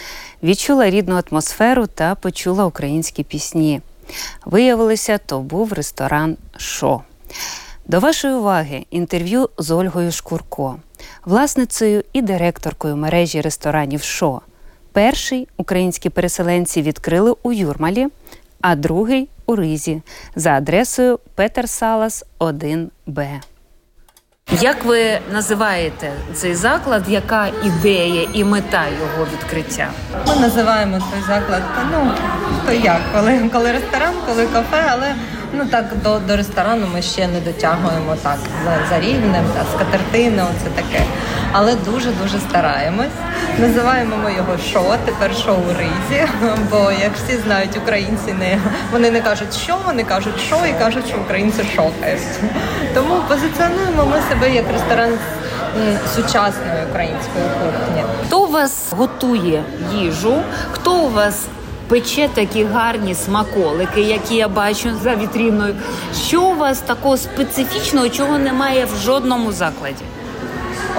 відчула 0.42 0.90
рідну 0.90 1.22
атмосферу 1.30 1.86
та 1.86 2.14
почула 2.14 2.66
українські 2.66 3.22
пісні. 3.22 3.80
Виявилося, 4.44 5.18
то 5.18 5.40
був 5.40 5.72
ресторан 5.72 6.36
Шо. 6.56 7.00
До 7.86 8.00
вашої 8.00 8.34
уваги 8.34 8.86
інтерв'ю 8.90 9.48
з 9.58 9.70
Ольгою 9.70 10.12
Шкурко, 10.12 10.76
власницею 11.24 12.04
і 12.12 12.22
директоркою 12.22 12.96
мережі 12.96 13.40
ресторанів 13.40 14.02
Шо. 14.02 14.40
Перший 14.92 15.48
українські 15.56 16.10
переселенці 16.10 16.82
відкрили 16.82 17.34
у 17.42 17.52
Юрмалі, 17.52 18.08
а 18.60 18.76
другий 18.76 19.28
у 19.46 19.56
Ризі 19.56 20.02
за 20.36 20.50
адресою 20.50 21.18
Петер 21.34 21.68
Салас 21.68 22.24
1Б. 22.40 23.40
Як 24.60 24.84
ви 24.84 25.18
називаєте 25.32 26.12
цей 26.34 26.54
заклад? 26.54 27.02
Яка 27.08 27.48
ідея 27.64 28.28
і 28.32 28.44
мета 28.44 28.84
його 29.00 29.26
відкриття? 29.32 29.90
Ми 30.28 30.36
називаємо 30.36 30.98
той 30.98 31.20
заклад, 31.26 31.62
ну 31.92 32.10
то 32.66 32.72
як, 32.72 33.00
коли, 33.14 33.50
коли 33.52 33.72
ресторан, 33.72 34.14
коли 34.26 34.46
кафе, 34.46 34.84
але 34.90 35.14
ну 35.54 35.66
так 35.66 35.84
до, 36.02 36.18
до 36.18 36.36
ресторану 36.36 36.86
ми 36.94 37.02
ще 37.02 37.28
не 37.28 37.40
дотягуємо 37.40 38.16
так 38.22 38.38
за, 38.64 38.88
за 38.90 39.00
рівнем, 39.00 39.44
та 39.54 39.64
скатертина, 39.74 40.44
оце 40.44 40.70
таке. 40.82 41.04
Але 41.52 41.74
дуже 41.74 42.10
дуже 42.22 42.38
стараємось. 42.38 43.16
Називаємо 43.58 44.16
ми 44.16 44.32
його 44.34 44.58
шо, 44.72 44.96
тепер 45.04 45.36
шоу 45.36 45.62
Ризі. 45.78 46.26
Бо 46.70 46.90
як 47.02 47.12
всі 47.16 47.36
знають, 47.36 47.76
українці 47.76 48.32
не 48.32 48.58
вони 48.92 49.10
не 49.10 49.20
кажуть, 49.20 49.54
що 49.54 49.76
вони 49.86 50.04
кажуть, 50.04 50.40
що 50.46 50.56
і 50.66 50.72
кажуть, 50.78 51.08
що 51.08 51.16
українці 51.18 51.64
шокають. 51.76 52.22
Тому 52.94 53.14
позиціонуємо 53.28 54.06
ми 54.06 54.16
себе 54.30 54.54
як 54.54 54.64
ресторан 54.72 55.10
сучасної 56.14 56.84
української 56.90 57.44
кухні. 57.44 58.04
Хто 58.26 58.44
у 58.44 58.50
вас 58.50 58.86
готує 58.90 59.64
їжу? 59.92 60.42
Хто 60.72 60.94
у 60.94 61.10
вас 61.10 61.46
пече 61.88 62.28
такі 62.34 62.64
гарні 62.64 63.14
смаколики, 63.14 64.00
які 64.00 64.34
я 64.34 64.48
бачу 64.48 64.90
за 65.02 65.14
вітріною? 65.14 65.74
Що 66.26 66.42
у 66.42 66.56
вас 66.56 66.80
такого 66.80 67.16
специфічного, 67.16 68.08
чого 68.08 68.38
немає 68.38 68.84
в 68.84 68.96
жодному 69.04 69.52
закладі? 69.52 70.04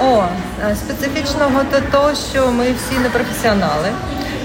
О, 0.02 0.24
е, 0.70 0.76
специфічного 0.76 1.60
то 1.70 1.80
то, 1.92 2.14
що 2.32 2.52
ми 2.52 2.64
всі 2.64 2.98
не 2.98 3.08
професіонали. 3.08 3.88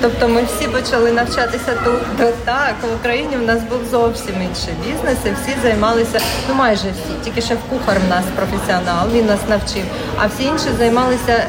Тобто 0.02 0.28
ми 0.28 0.44
всі 0.44 0.68
почали 0.68 1.12
навчатися 1.12 1.74
тут. 1.86 2.36
Так, 2.46 2.76
в 2.92 2.96
Україні 3.00 3.38
в 3.38 3.42
нас 3.42 3.60
був 3.62 3.80
зовсім 3.92 4.36
інший 4.36 4.74
бізнес, 4.86 5.18
і 5.26 5.30
всі 5.30 5.58
займалися, 5.62 6.20
ну 6.50 6.56
майже 6.56 6.84
всі, 6.84 7.14
тільки 7.24 7.42
шеф-кухар 7.42 7.98
в 8.06 8.10
нас 8.10 8.24
професіонал, 8.36 9.10
він 9.14 9.26
нас 9.26 9.40
навчив, 9.50 9.84
а 10.18 10.28
всі 10.28 10.44
інші 10.44 10.68
займалися. 10.78 11.46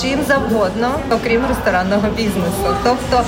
Чим 0.00 0.24
завгодно, 0.28 1.00
окрім 1.10 1.46
ресторанного 1.48 2.08
бізнесу. 2.16 2.76
Тобто 2.84 3.24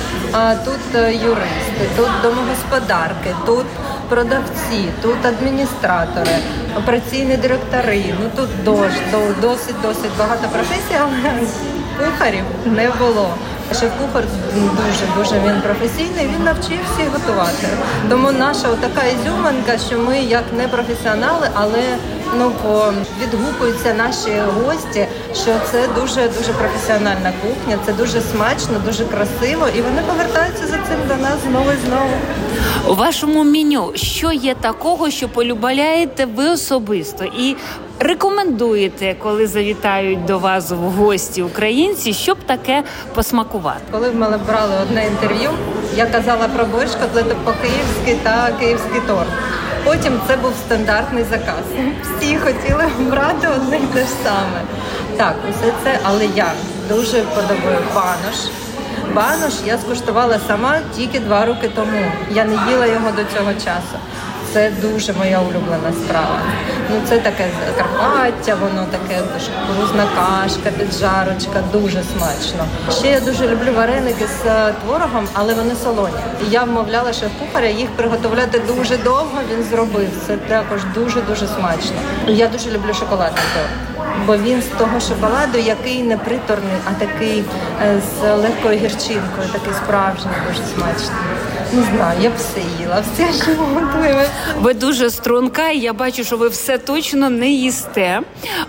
тут 0.64 0.94
е, 0.94 1.14
юристи, 1.14 1.88
тут 1.96 2.08
домогосподарки, 2.22 3.34
тут 3.46 3.66
продавці, 4.08 4.88
тут 5.02 5.26
адміністратори, 5.26 6.36
операційні 6.78 7.36
директори. 7.36 8.04
Ну 8.22 8.30
тут 8.36 8.64
дощ, 8.64 8.94
досить 9.40 9.80
досить 9.82 10.16
багато 10.18 10.48
професій, 10.48 10.96
але 11.00 11.40
кухарів 11.98 12.44
не 12.64 12.90
було. 12.98 13.28
Шеф-кухар 13.72 14.24
дуже 14.54 15.04
дуже 15.16 15.48
він 15.48 15.60
професійний. 15.60 16.26
Він 16.34 16.44
навчив 16.44 16.78
всіх 16.92 17.08
готувати. 17.12 17.68
Тому 18.08 18.32
наша 18.32 18.68
така 18.68 19.06
ізюминка, 19.06 19.78
що 19.78 19.98
ми 19.98 20.18
як 20.18 20.44
не 20.56 20.68
професіонали, 20.68 21.48
але 21.54 21.82
ну 22.38 22.52
по 22.62 22.92
відгукуються 23.22 23.94
наші 23.94 24.42
гості, 24.64 25.06
що 25.34 25.50
це 25.70 25.88
дуже 26.00 26.28
дуже 26.28 26.52
професіональна 26.52 27.32
кухня. 27.42 27.78
Це 27.86 27.92
дуже 27.92 28.20
смачно, 28.20 28.78
дуже 28.84 29.04
красиво, 29.04 29.68
і 29.76 29.80
вони 29.80 30.02
повертаються 30.06 30.66
за 30.66 30.72
цим 30.72 30.98
до 31.08 31.22
нас 31.22 31.34
знову 31.48 31.70
і 31.70 31.86
знову. 31.86 32.12
У 32.88 32.94
вашому 32.94 33.44
меню 33.44 33.92
що 33.94 34.32
є 34.32 34.54
такого, 34.54 35.10
що 35.10 35.28
полюбляєте 35.28 36.26
ви 36.26 36.50
особисто 36.50 37.24
і 37.24 37.56
рекомендуєте, 37.98 39.16
коли 39.22 39.46
завітають 39.46 40.24
до 40.24 40.38
вас 40.38 40.70
в 40.70 40.74
гості 40.76 41.42
українці, 41.42 42.12
щоб 42.12 42.38
таке 42.46 42.82
посмакувати? 43.14 43.80
Коли 43.90 44.10
в 44.10 44.16
мене 44.16 44.38
брали 44.46 44.74
одне 44.82 45.06
інтерв'ю, 45.06 45.50
я 45.96 46.06
казала 46.06 46.48
про 46.48 46.64
борщ, 46.64 46.94
котлету 46.94 47.36
по-київськи 47.44 48.16
та 48.22 48.50
київський 48.60 49.00
торт. 49.06 49.28
Потім 49.84 50.20
це 50.28 50.36
був 50.36 50.52
стандартний 50.66 51.24
заказ. 51.24 51.64
Всі 52.02 52.36
хотіли 52.38 52.84
брати 52.98 53.48
одне 53.48 53.76
й 53.76 53.80
те 53.80 54.00
ж 54.00 54.06
саме. 54.24 54.60
Так, 55.16 55.36
усе 55.50 55.72
це, 55.84 55.98
але 56.02 56.26
я 56.26 56.52
дуже 56.88 57.22
подобаю 57.22 57.78
банош. 57.94 58.36
Банош 59.14 59.52
я 59.66 59.78
скуштувала 59.78 60.38
сама 60.46 60.78
тільки 60.96 61.20
два 61.20 61.44
роки 61.46 61.70
тому. 61.74 62.04
Я 62.30 62.44
не 62.44 62.58
їла 62.70 62.86
його 62.86 63.10
до 63.10 63.24
цього 63.36 63.52
часу. 63.54 63.98
Це 64.54 64.70
дуже 64.82 65.12
моя 65.12 65.40
улюблена 65.40 65.92
страва. 66.04 66.38
Ну 66.90 66.96
це 67.08 67.18
таке 67.18 67.46
Карпаття, 67.76 68.54
воно 68.54 68.86
таке 68.90 69.20
дуже 69.34 69.50
кукурузна 69.66 70.04
кашка, 70.16 70.70
піджарочка, 70.70 71.62
дуже 71.72 72.02
смачно. 72.02 72.66
Ще 72.90 73.08
я 73.10 73.20
дуже 73.20 73.48
люблю 73.48 73.72
вареники 73.76 74.26
з 74.26 74.46
е, 74.46 74.74
творогом, 74.84 75.28
але 75.32 75.54
вони 75.54 75.74
солоні. 75.84 76.14
І 76.46 76.50
я 76.50 76.64
вмовляла 76.64 77.12
шеф-кухаря 77.12 77.68
їх 77.68 77.90
приготовляти 77.90 78.58
дуже 78.58 78.96
довго. 78.96 79.38
Він 79.52 79.64
зробив 79.64 80.08
це 80.26 80.36
також 80.36 80.80
дуже 80.94 81.20
дуже 81.20 81.46
смачно. 81.46 81.96
Я 82.26 82.48
дуже 82.48 82.70
люблю 82.70 82.94
шоколадний 82.94 83.44
торт. 83.54 84.06
Бо 84.26 84.36
він 84.36 84.62
з 84.62 84.78
того 84.78 85.00
шоколаду, 85.00 85.58
який 85.58 86.02
не 86.02 86.16
приторний, 86.16 86.76
а 86.84 86.90
такий 87.04 87.44
е, 87.82 88.00
з 88.00 88.36
легкою 88.36 88.78
гірчинкою, 88.78 89.48
такий 89.52 89.74
справжній, 89.84 90.32
дуже 90.48 90.60
смачний. 90.74 91.43
Не 91.74 91.82
знаю, 91.82 92.20
я 92.22 92.30
все 92.36 92.60
їла, 92.80 93.04
все, 93.14 93.42
що 93.44 93.52
готуємо. 93.62 94.20
Ви 94.60 94.74
дуже 94.74 95.10
струнка, 95.10 95.70
і 95.70 95.78
я 95.78 95.92
бачу, 95.92 96.24
що 96.24 96.36
ви 96.36 96.48
все 96.48 96.78
точно 96.78 97.30
не 97.30 97.48
їсте. 97.48 98.20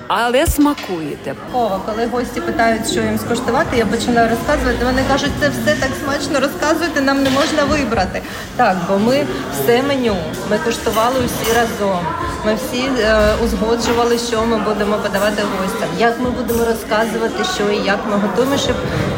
Але 0.07 0.47
смакуєте. 0.47 1.35
О, 1.53 1.69
коли 1.85 2.05
гості 2.05 2.41
питають, 2.41 2.91
що 2.91 3.01
їм 3.01 3.17
скуштувати, 3.17 3.77
я 3.77 3.85
починаю 3.85 4.29
розказувати. 4.29 4.85
Вони 4.85 5.01
кажуть, 5.07 5.31
це 5.39 5.49
все 5.49 5.75
так 5.75 5.89
смачно 6.03 6.39
розказуєте, 6.39 7.01
нам 7.01 7.23
не 7.23 7.29
можна 7.29 7.63
вибрати. 7.63 8.21
Так, 8.55 8.77
бо 8.89 8.99
ми 8.99 9.25
все 9.53 9.83
меню, 9.83 10.15
ми 10.51 10.57
куштували 10.57 11.15
усі 11.19 11.53
разом. 11.53 11.99
Ми 12.45 12.55
всі 12.55 12.83
е, 12.99 13.33
узгоджували, 13.43 14.17
що 14.17 14.45
ми 14.45 14.57
будемо 14.57 14.95
подавати 14.95 15.43
гостям, 15.61 15.89
як 15.99 16.19
ми 16.19 16.29
будемо 16.29 16.65
розказувати, 16.65 17.43
що 17.55 17.71
і 17.71 17.85
як 17.85 17.99
ми 18.11 18.17
готуємо, 18.17 18.57
щоб 18.57 18.75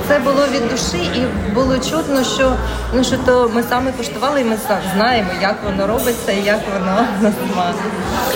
це 0.08 0.20
було 0.20 0.46
від 0.52 0.70
душі 0.70 1.10
і 1.16 1.54
було 1.54 1.78
чутно, 1.78 2.24
що 2.24 2.54
ну 2.94 3.04
що 3.04 3.18
то 3.26 3.52
ми 3.54 3.64
саме 3.70 3.92
куштували, 3.92 4.42
і 4.42 4.44
ми 4.44 4.58
знаємо, 4.96 5.30
як 5.42 5.56
воно 5.66 5.88
робиться 5.88 6.32
і 6.32 6.44
як 6.44 6.60
воно 6.74 6.96
на 7.22 7.32
смак. 7.32 7.76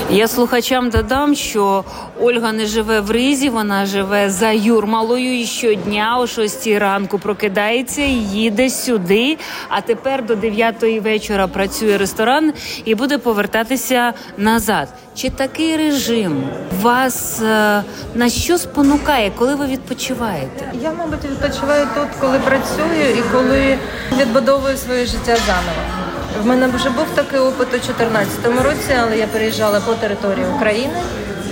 Я 0.09 0.27
слухачам 0.27 0.89
додам, 0.89 1.35
що 1.35 1.83
Ольга 2.21 2.40
не 2.51 2.65
живе 2.65 2.99
в 2.99 3.11
Ризі, 3.11 3.49
вона 3.49 3.85
живе 3.85 4.29
за 4.29 4.51
Юрмалою 4.51 5.41
і 5.41 5.45
щодня 5.45 6.17
о 6.19 6.27
6 6.27 6.67
ранку 6.67 7.19
прокидається 7.19 8.01
і 8.01 8.13
їде 8.13 8.69
сюди. 8.69 9.37
А 9.69 9.81
тепер 9.81 10.25
до 10.25 10.35
9 10.35 10.75
вечора 11.03 11.47
працює 11.47 11.97
ресторан 11.97 12.53
і 12.85 12.95
буде 12.95 13.17
повертатися 13.17 14.13
назад. 14.37 14.87
Чи 15.15 15.29
такий 15.29 15.77
режим 15.77 16.43
вас 16.81 17.41
е, 17.41 17.83
на 18.15 18.29
що 18.29 18.57
спонукає, 18.57 19.31
коли 19.37 19.55
ви 19.55 19.65
відпочиваєте? 19.65 20.71
Я, 20.81 20.91
мабуть, 20.91 21.25
відпочиваю 21.25 21.87
тут, 21.95 22.07
коли 22.19 22.39
працюю 22.39 23.09
і 23.17 23.21
коли 23.31 23.77
відбудовую 24.19 24.77
своє 24.77 25.05
життя 25.05 25.37
заново. 25.47 26.11
В 26.43 26.45
мене 26.45 26.67
вже 26.67 26.89
був 26.89 27.05
такий 27.15 27.39
опит 27.39 27.67
у 27.67 27.71
2014 27.71 28.45
році, 28.63 28.93
але 29.01 29.17
я 29.17 29.27
переїжджала 29.27 29.79
по 29.79 29.93
території 29.93 30.45
України. 30.55 30.93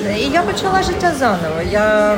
І 0.08 0.30
я 0.34 0.42
почала 0.42 0.84
життя 0.84 1.14
заново. 1.20 1.62
Я 1.72 2.18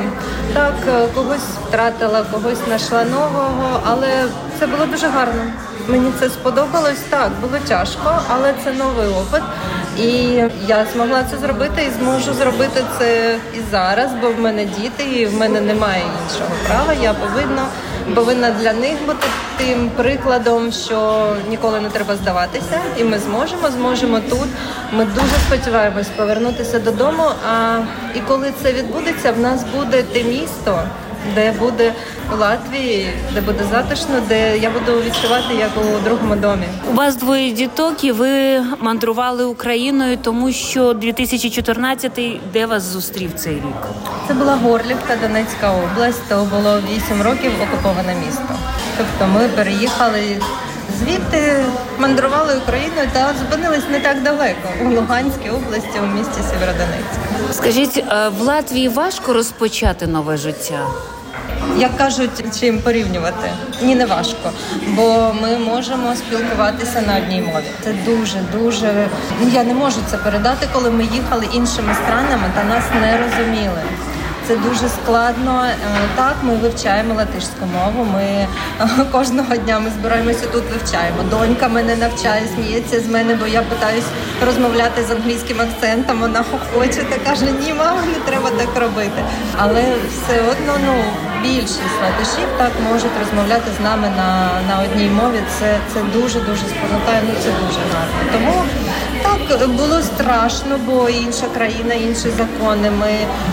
так 0.54 0.74
когось 1.14 1.48
втратила, 1.68 2.24
когось 2.32 2.58
знайшла 2.64 3.04
нового, 3.04 3.80
але 3.84 4.24
це 4.58 4.66
було 4.66 4.86
дуже 4.86 5.06
гарно. 5.08 5.42
Мені 5.88 6.12
це 6.20 6.28
сподобалось. 6.28 7.00
Так, 7.10 7.30
було 7.40 7.58
тяжко, 7.68 8.18
але 8.28 8.54
це 8.64 8.72
новий 8.72 9.08
опит. 9.08 9.42
І 9.98 10.08
я 10.66 10.86
змогла 10.92 11.24
це 11.30 11.36
зробити 11.38 11.82
і 11.84 12.02
зможу 12.02 12.32
зробити 12.34 12.84
це 12.98 13.36
і 13.54 13.58
зараз, 13.70 14.10
бо 14.20 14.28
в 14.28 14.40
мене 14.40 14.64
діти, 14.64 15.04
і 15.04 15.26
в 15.26 15.34
мене 15.34 15.60
немає 15.60 16.02
іншого 16.02 16.50
права. 16.68 16.92
Я 17.02 17.14
повинна 17.14 17.66
повинна 18.14 18.50
для 18.50 18.72
них 18.72 19.06
бути 19.06 19.26
тим 19.56 19.90
прикладом, 19.96 20.72
що 20.72 21.26
ніколи 21.50 21.80
не 21.80 21.88
треба 21.88 22.16
здаватися, 22.16 22.80
і 22.98 23.04
ми 23.04 23.18
зможемо, 23.18 23.70
зможемо 23.70 24.20
тут. 24.20 24.48
Ми 24.92 25.04
дуже 25.04 25.36
сподіваємось 25.46 26.08
повернутися 26.16 26.78
додому. 26.78 27.22
А 27.52 27.78
і 28.14 28.20
коли 28.28 28.52
це 28.62 28.72
відбудеться, 28.72 29.32
в 29.32 29.40
нас 29.40 29.64
буде 29.76 30.02
те 30.02 30.22
місто 30.22 30.82
де 31.34 31.52
буде 31.52 31.92
у 32.34 32.36
Латвії, 32.36 33.08
де 33.34 33.40
буде 33.40 33.64
затишно, 33.70 34.14
де 34.28 34.58
я 34.58 34.70
буду 34.70 35.00
відчувати 35.00 35.54
як 35.54 35.70
у 35.76 36.04
другому 36.04 36.36
домі. 36.36 36.66
У 36.90 36.94
вас 36.94 37.16
двоє 37.16 37.52
діток, 37.52 38.04
і 38.04 38.12
ви 38.12 38.60
мандрували 38.78 39.44
Україною, 39.44 40.16
тому 40.16 40.52
що 40.52 40.92
2014-й 40.92 42.40
де 42.52 42.66
вас 42.66 42.82
зустрів 42.82 43.30
цей 43.36 43.54
рік? 43.54 43.82
Це 44.28 44.34
була 44.34 44.54
Горлівка, 44.56 45.16
Донецька 45.22 45.72
область. 45.72 46.28
То 46.28 46.48
було 46.50 46.80
8 46.96 47.22
років 47.22 47.52
окуповане 47.62 48.14
місто. 48.26 48.54
Тобто 48.98 49.34
ми 49.34 49.48
переїхали. 49.48 50.36
Звідти 51.04 51.64
мандрували 51.98 52.56
Україною 52.56 53.08
та 53.12 53.34
зупинились 53.38 53.88
не 53.90 54.00
так 54.00 54.22
далеко 54.22 54.68
у 54.84 54.88
Луганській 54.88 55.50
області, 55.50 55.98
у 56.02 56.06
місті 56.06 56.40
Сєвєродонецьк. 56.50 57.20
Скажіть, 57.52 58.04
в 58.38 58.42
Латвії 58.42 58.88
важко 58.88 59.32
розпочати 59.32 60.06
нове 60.06 60.36
життя? 60.36 60.86
Як 61.76 61.96
кажуть, 61.96 62.60
чим 62.60 62.78
порівнювати? 62.78 63.50
Ні, 63.82 63.94
не 63.94 64.06
важко, 64.06 64.50
бо 64.88 65.34
ми 65.42 65.58
можемо 65.58 66.14
спілкуватися 66.14 67.00
на 67.00 67.16
одній 67.16 67.40
мові. 67.40 67.64
Це 67.84 67.94
дуже, 68.06 68.38
дуже 68.52 69.08
ну, 69.40 69.48
я 69.52 69.64
не 69.64 69.74
можу 69.74 69.96
це 70.10 70.16
передати, 70.16 70.66
коли 70.72 70.90
ми 70.90 71.04
їхали 71.04 71.46
іншими 71.52 71.94
странами 71.94 72.50
та 72.54 72.64
нас 72.64 72.84
не 73.00 73.18
розуміли. 73.18 73.82
Це 74.48 74.56
дуже 74.56 74.88
складно. 74.88 75.64
Е, 75.64 75.74
так, 76.16 76.36
ми 76.42 76.54
вивчаємо 76.54 77.14
латишську 77.14 77.66
мову. 77.74 78.06
Ми 78.14 78.22
е, 78.22 78.48
кожного 79.12 79.56
дня 79.56 79.78
ми 79.78 79.90
збираємося 79.90 80.46
тут, 80.52 80.64
вивчаємо. 80.70 81.22
Донька 81.30 81.68
мене 81.68 81.96
навчає, 81.96 82.42
сміється 82.54 83.00
з 83.00 83.08
мене, 83.08 83.34
бо 83.34 83.46
я 83.46 83.62
питаюсь 83.62 84.04
розмовляти 84.46 85.04
з 85.08 85.10
англійським 85.10 85.60
акцентом. 85.60 86.20
Вона 86.20 86.44
хоче 86.74 87.02
та 87.02 87.30
каже: 87.30 87.44
Ні, 87.44 87.74
мама, 87.74 88.02
не 88.02 88.18
треба 88.26 88.50
так 88.50 88.82
робити. 88.82 89.22
Але 89.58 89.82
все 90.10 90.40
одно, 90.50 90.74
ну 90.86 90.94
більшість 91.42 91.98
латишів 92.02 92.48
так 92.58 92.72
можуть 92.90 93.18
розмовляти 93.20 93.70
з 93.80 93.84
нами 93.84 94.08
на 94.16 94.50
на 94.68 94.84
одній 94.84 95.08
мові. 95.08 95.40
Це 95.58 95.78
це 95.94 96.00
дуже 96.02 96.40
дуже 96.40 96.64
спонукає. 96.74 97.20
Ну 97.26 97.34
це 97.42 97.50
дуже 97.66 97.80
гарно. 97.92 98.32
Тому 98.32 98.62
так 99.22 99.68
було 99.68 100.02
страшно, 100.02 100.78
бо 100.86 101.08
інша 101.08 101.46
країна, 101.54 101.94
інші 101.94 102.28
закони. 102.30 102.90
Ми 102.90 103.12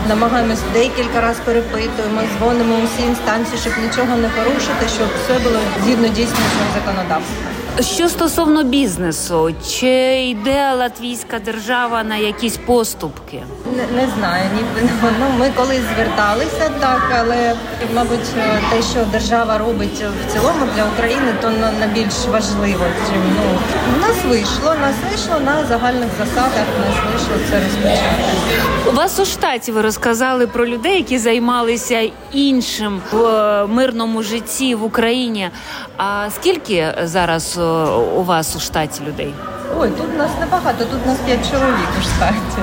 намагаємось 0.10 0.60
декілька 0.74 1.22
разів 1.22 1.44
перепитуємо, 1.46 2.22
дзвонимо 2.38 2.76
усі 2.76 3.08
інстанції, 3.08 3.58
щоб 3.62 3.74
нічого 3.84 4.18
не 4.18 4.30
порушити, 4.30 4.86
щоб 4.96 5.08
все 5.24 5.40
було 5.40 5.60
згідно 5.84 6.08
дійснішого 6.08 6.66
законодавства. 6.76 7.50
Що 7.82 8.10
стосовно 8.10 8.64
бізнесу, 8.64 9.56
чи 9.70 10.24
йде 10.30 10.74
латвійська 10.74 11.40
держава 11.40 12.04
на 12.04 12.16
якісь 12.16 12.58
поступки? 12.58 13.44
Не, 13.78 14.02
не 14.02 14.08
знаю, 14.18 14.44
ні 14.56 14.90
ну, 15.20 15.26
ми 15.40 15.52
колись 15.56 15.82
зверталися 15.96 16.72
так, 16.80 17.02
але 17.20 17.54
мабуть, 17.96 18.34
те, 18.70 18.82
що 18.92 19.06
держава 19.12 19.58
робить 19.58 20.04
в 20.04 20.34
цілому 20.34 20.66
для 20.76 20.84
України, 20.84 21.34
то 21.42 21.50
на, 21.50 21.72
на 21.72 21.88
більш 21.88 22.14
важливо. 22.32 22.86
Чим 23.08 23.22
ну 23.36 23.60
в 23.98 24.02
нас 24.02 24.18
вийшло, 24.26 24.76
нас 24.82 24.96
вийшло 25.10 25.40
на 25.46 25.66
загальних 25.66 26.10
засадах. 26.20 26.66
Нас 26.80 26.96
вийшло 27.12 27.48
це 27.50 27.64
розпочати. 27.64 28.60
У 28.88 28.92
вас 28.92 29.20
у 29.20 29.26
штаті 29.26 29.72
ви 29.72 29.82
розказали 29.82 30.48
про 30.48 30.68
людей, 30.68 30.98
які 30.98 31.18
займалися 31.18 32.10
іншим 32.34 33.02
в 33.12 33.26
е, 33.26 33.68
мирному 33.68 34.24
житті 34.24 34.76
в 34.76 34.84
Україні. 34.84 35.50
А 35.98 36.30
скільки 36.36 36.94
зараз 37.04 37.58
е, 37.58 37.69
у 38.18 38.24
вас 38.24 38.56
у 38.56 38.60
штаті 38.60 39.04
людей? 39.08 39.34
Ой, 39.78 39.90
тут 39.90 40.18
нас 40.18 40.32
небагато, 40.40 40.86
тут 40.86 41.06
нас 41.06 41.18
п'ять 41.26 41.52
чоловік 41.52 41.90
у 42.00 42.02
штаті. 42.02 42.62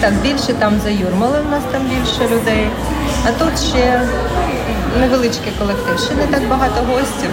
Так, 0.00 0.14
більше 0.14 0.54
там 0.54 0.80
за 0.84 0.90
Юрмали 0.90 1.40
в 1.40 1.50
нас 1.50 1.62
там 1.72 1.82
більше 1.82 2.34
людей. 2.34 2.68
А 3.26 3.32
тут 3.32 3.58
ще 3.60 4.02
невеличкий 5.00 5.52
колектив, 5.58 5.98
ще 5.98 6.14
не 6.14 6.26
так 6.26 6.48
багато 6.48 6.80
гостів. 6.92 7.30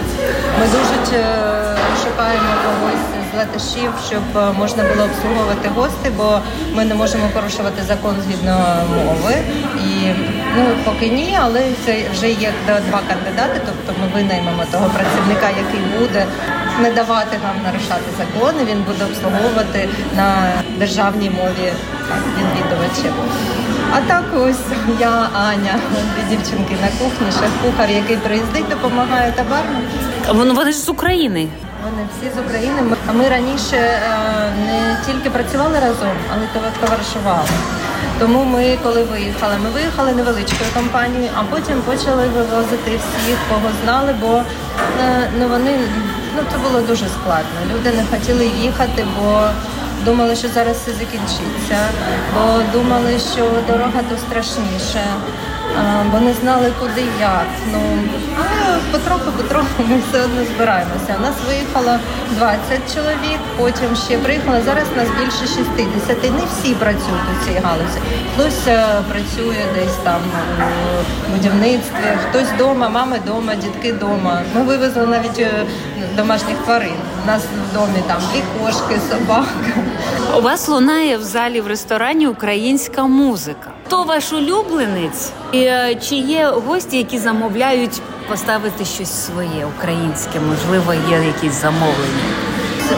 Ми 0.60 0.66
дуже 0.66 1.18
е, 1.18 1.76
шукаємо 2.04 2.52
когось 2.64 3.06
з 3.32 3.36
латишів, 3.38 3.90
щоб 4.08 4.22
е, 4.36 4.52
можна 4.58 4.82
було 4.82 5.04
обслуговувати 5.04 5.68
гості, 5.68 6.10
бо 6.16 6.40
ми 6.74 6.84
не 6.84 6.94
можемо 6.94 7.28
порушувати 7.34 7.82
закон 7.82 8.14
згідно 8.24 8.56
мови. 9.04 9.34
І 9.76 10.14
ну 10.56 10.64
поки 10.84 11.08
ні, 11.08 11.38
але 11.42 11.62
це 11.86 11.96
вже 12.12 12.30
є 12.30 12.52
два 12.66 13.00
кандидати. 13.08 13.60
Тобто 13.66 14.00
ми 14.00 14.06
винаймемо 14.14 14.62
того 14.72 14.86
працівника, 14.94 15.48
який 15.48 15.80
буде 15.98 16.26
не 16.82 16.90
давати 16.90 17.38
нам 17.42 17.56
нарушати 17.64 18.10
закони. 18.18 18.64
Він 18.64 18.82
буде 18.82 19.04
обслуговувати 19.04 19.88
на 20.16 20.52
державній 20.78 21.30
мові 21.30 21.72
відвідувачів. 22.38 23.12
А 23.92 24.00
так 24.00 24.24
ось 24.36 24.64
я 25.00 25.28
Аня, 25.32 25.74
дві 25.92 26.36
дівчинки 26.36 26.74
на 26.82 26.88
кухні, 26.88 27.32
шеф-кухар, 27.32 27.90
який 27.90 28.16
приїздить, 28.16 28.68
допомагає 28.68 29.32
та 29.36 29.42
бармен. 29.42 30.54
Вони, 30.54 30.72
ж 30.72 30.78
з 30.78 30.88
України. 30.88 31.48
Вони 31.84 32.08
всі 32.12 32.30
з 32.36 32.38
України. 32.46 32.96
А 33.06 33.12
ми 33.12 33.28
раніше 33.28 33.76
е, 33.76 34.00
не 34.66 34.96
тільки 35.06 35.30
працювали 35.30 35.78
разом, 35.78 36.16
але 36.32 36.42
товаришували. 36.80 37.48
Тому 38.18 38.44
ми, 38.44 38.78
коли 38.82 39.02
виїхали, 39.04 39.54
ми 39.64 39.70
виїхали 39.70 40.12
невеличкою 40.12 40.70
компанією, 40.74 41.30
а 41.34 41.42
потім 41.42 41.80
почали 41.80 42.28
вивозити 42.28 42.90
всіх, 42.90 43.36
кого 43.48 43.68
знали, 43.84 44.14
бо 44.20 44.42
е, 45.00 45.30
ну 45.38 45.48
вони 45.48 45.70
ну 46.38 46.44
це 46.52 46.58
було 46.58 46.80
дуже 46.80 47.06
складно. 47.08 47.58
Люди 47.74 47.92
не 47.96 48.04
хотіли 48.10 48.46
їхати, 48.46 49.06
бо 49.18 49.42
думали, 50.04 50.36
що 50.36 50.48
зараз 50.48 50.76
все 50.76 50.92
закінчиться, 50.92 51.78
бо 52.34 52.62
думали, 52.78 53.18
що 53.34 53.50
дорога 53.68 54.02
то 54.10 54.16
страшніше 54.16 55.00
бо 56.12 56.20
не 56.20 56.34
знали, 56.34 56.72
куди 56.80 57.04
як. 57.20 57.46
Ну 57.72 57.78
але 58.36 58.77
потроху, 58.92 59.32
потроху 59.36 59.82
ми 59.88 60.00
все 60.08 60.24
одно 60.24 60.44
збираємося. 60.54 61.14
У 61.18 61.22
нас 61.22 61.34
виїхало 61.48 61.98
20 62.36 62.94
чоловік, 62.94 63.38
потім 63.56 63.96
ще 63.96 64.18
приїхало. 64.18 64.58
Зараз 64.64 64.86
нас 64.96 65.08
більше 65.20 65.38
60. 65.38 66.22
Не 66.22 66.44
всі 66.52 66.74
працюють 66.74 67.28
у 67.32 67.44
цій 67.44 67.58
галузі. 67.64 67.98
Хтось 68.34 68.66
е, 68.66 68.86
працює 69.08 69.64
десь 69.74 69.96
там 70.04 70.20
у 71.28 71.32
будівництві, 71.32 72.08
хтось 72.28 72.48
вдома, 72.54 72.88
мами 72.88 73.18
вдома, 73.24 73.54
дітки 73.54 73.92
вдома. 73.92 74.42
Ми 74.54 74.62
вивезли 74.62 75.06
навіть 75.06 75.38
е, 75.38 75.50
домашніх 76.16 76.56
тварин. 76.64 76.96
У 77.24 77.26
нас 77.26 77.42
в 77.42 77.74
домі 77.74 78.02
там 78.06 78.18
дві 78.32 78.42
кошки, 78.60 79.00
собака. 79.10 79.48
У 80.38 80.40
вас 80.40 80.68
лунає 80.68 81.16
в 81.16 81.22
залі 81.22 81.60
в 81.60 81.66
ресторані 81.66 82.28
українська 82.28 83.04
музика. 83.04 83.70
Хто 83.86 84.04
ваш 84.04 84.32
улюбленець? 84.32 85.30
І 85.52 85.60
е, 85.60 85.94
чи 85.94 86.14
є 86.14 86.46
гості, 86.66 86.96
які 86.96 87.18
замовляють 87.18 88.02
поставити 88.28 88.84
щось 88.84 89.24
своє 89.26 89.66
українське? 89.76 90.40
Можливо, 90.40 90.94
є 91.10 91.26
якісь 91.26 91.52
замовлення? 91.62 92.24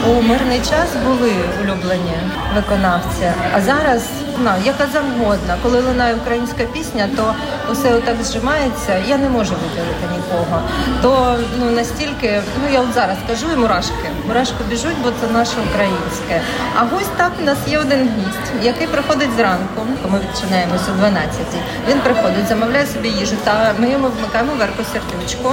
У 0.08 0.22
мирний 0.22 0.58
час 0.58 0.88
були 1.06 1.32
улюблені 1.62 2.16
виконавці, 2.54 3.32
а 3.52 3.60
зараз 3.60 4.02
ну, 4.44 4.50
яка 4.64 4.86
завгодна. 4.92 5.56
Коли 5.62 5.80
лунає 5.80 6.14
українська 6.14 6.64
пісня, 6.64 7.08
то 7.16 7.34
усе 7.72 7.94
отак 7.94 8.22
зжимається. 8.22 9.02
Я 9.08 9.16
не 9.18 9.28
можу 9.28 9.54
виділити 9.62 10.04
нікого. 10.16 10.62
То 11.02 11.36
ну 11.58 11.70
настільки, 11.70 12.42
ну 12.62 12.74
я 12.74 12.80
от 12.80 12.94
зараз 12.94 13.16
кажу, 13.28 13.46
і 13.54 13.56
мурашки. 13.56 14.08
Мурашки 14.28 14.64
біжуть, 14.70 14.96
бо 15.04 15.10
це 15.20 15.32
наше 15.32 15.56
українське. 15.70 16.40
А 16.78 16.84
гость 16.84 17.16
так 17.16 17.32
у 17.42 17.44
нас 17.44 17.58
є 17.66 17.78
один 17.78 18.02
гість, 18.02 18.64
який 18.66 18.86
приходить 18.86 19.30
зранку. 19.36 19.80
Ми 20.08 20.18
відчинаємося 20.18 20.84
о 20.94 20.98
12 20.98 21.30
Він 21.88 21.98
приходить, 21.98 22.48
замовляє 22.48 22.86
собі 22.86 23.08
їжу, 23.08 23.36
та 23.44 23.74
ми 23.78 23.90
йому 23.90 24.08
вмикаємо 24.08 24.52
верху 24.58 24.82
сердючку. 24.92 25.52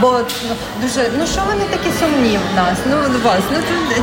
Бо 0.00 0.20
ну, 0.48 0.54
дуже 0.82 1.10
ну 1.18 1.26
що 1.26 1.40
вони 1.46 1.64
такі 1.70 1.90
сумні 2.00 2.38
в 2.52 2.56
нас? 2.56 2.78
Ну 2.90 2.96
вас, 3.24 3.40
ну 3.52 3.58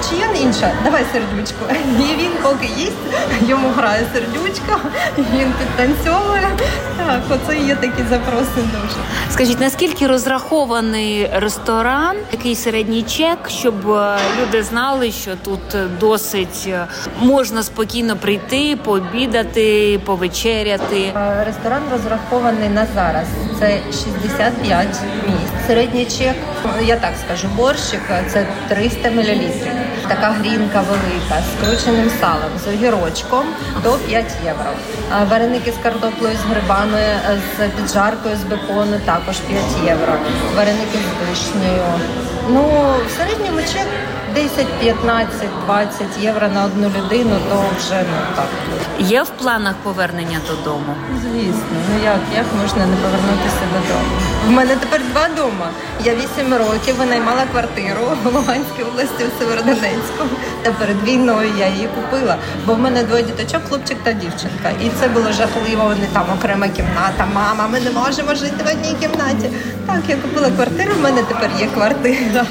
чи 0.10 0.16
є 0.16 0.46
інша? 0.46 0.72
Давай 0.84 1.06
сердючку. 1.14 1.66
І 2.00 2.22
він 2.22 2.32
поки 2.42 2.66
їсть, 2.78 3.04
йому 3.48 3.70
грає 3.78 4.03
сердючка, 4.14 4.80
він 5.18 5.54
підтанцьовує. 5.60 6.50
Так, 6.98 7.22
оце 7.30 7.58
є 7.58 7.76
такі 7.76 8.04
запроси 8.10 8.56
дуже. 8.56 8.96
Скажіть, 9.32 9.60
наскільки 9.60 10.08
розрахований 10.08 11.30
ресторан, 11.34 12.16
який 12.32 12.56
середній 12.56 13.04
чек, 13.04 13.38
щоб 13.50 13.92
е, 13.92 14.18
люди 14.42 14.64
знали, 14.64 15.12
що 15.12 15.32
тут 15.44 15.76
е, 15.76 15.88
досить 16.00 16.64
е, 16.68 16.86
можна 17.20 17.64
спокійно 17.64 18.16
прийти, 18.16 18.78
пообідати, 18.84 20.00
повечеряти. 20.06 21.14
Ресторан 21.46 21.82
розрахований 21.92 22.70
на 22.70 22.88
зараз. 22.96 23.28
Це 23.60 23.80
65 23.92 24.88
місць. 25.28 25.68
Середній 25.68 26.06
чек, 26.06 26.36
я 26.86 26.96
так 26.96 27.14
скажу, 27.26 27.48
борщик 27.56 28.02
це 28.34 28.46
300 28.70 29.12
мл. 29.12 29.24
Така 30.08 30.30
грінка 30.30 30.82
велика 30.82 31.44
з 31.44 31.66
крученим 31.66 32.12
салом, 32.22 32.52
з 32.64 32.68
огірочком 32.68 33.46
до 33.84 33.92
5 33.94 34.26
євро. 34.46 34.72
Вареники 35.30 35.72
з 35.72 35.84
картоплею, 35.84 36.38
з 36.38 36.52
грибами, 36.52 37.00
з 37.58 37.68
піджаркою, 37.70 38.36
з 38.36 38.44
бекону 38.44 39.00
також 39.06 39.38
5 39.38 39.62
євро. 39.86 40.14
Вареники 40.56 40.98
з 40.98 41.30
вишнею. 41.30 41.84
Ну, 42.50 42.64
в 43.08 43.12
середньому 43.18 43.60
чек 43.62 43.88
10, 44.36 44.68
15, 44.80 45.50
20 45.66 46.08
євро 46.22 46.48
на 46.48 46.66
одну 46.66 46.88
людину, 46.88 47.36
то 47.50 47.64
вже 47.78 48.04
ну 48.12 48.36
так. 48.36 48.46
Є 49.00 49.24
в 49.24 49.30
планах 49.30 49.76
повернення 49.84 50.40
додому. 50.50 50.96
Звісно, 51.22 51.78
ну 51.90 52.04
як, 52.04 52.20
як 52.36 52.46
можна 52.62 52.86
не 52.86 52.96
повернутися 52.96 53.64
додому? 53.74 54.10
В 54.48 54.52
мене 54.52 54.76
тепер 54.76 55.02
два 55.12 55.28
дома. 55.38 55.70
Я 56.06 56.16
вісім 56.16 56.54
років 56.54 56.96
винаймала 56.96 57.42
квартиру 57.52 58.02
в 58.24 58.36
Луганській 58.36 58.84
області 58.84 59.24
у 59.28 59.40
Северодонецьку. 59.40 60.24
Та 60.64 60.72
перед 60.72 61.04
війною 61.04 61.50
я 61.60 61.68
її 61.68 61.88
купила, 61.96 62.36
бо 62.66 62.74
в 62.74 62.80
мене 62.80 63.04
двоє 63.04 63.24
діточок, 63.24 63.62
хлопчик 63.70 63.98
та 64.04 64.12
дівчинка. 64.14 64.70
І 64.82 64.90
це 65.00 65.08
було 65.08 65.32
жахливо. 65.32 65.84
Вони 65.84 66.08
там 66.14 66.26
окрема 66.38 66.68
кімната. 66.68 67.28
Мама, 67.34 67.68
ми 67.68 67.80
не 67.80 67.92
можемо 67.92 68.36
жити 68.36 68.64
в 68.66 68.72
одній 68.72 68.96
кімнаті. 69.02 69.50
Так, 69.88 70.00
я 70.08 70.16
купила 70.16 70.50
квартиру. 70.50 70.92
В 71.00 71.02
мене 71.02 71.24
тепер 71.24 71.50
є 71.60 71.68
квартира. 71.68 72.46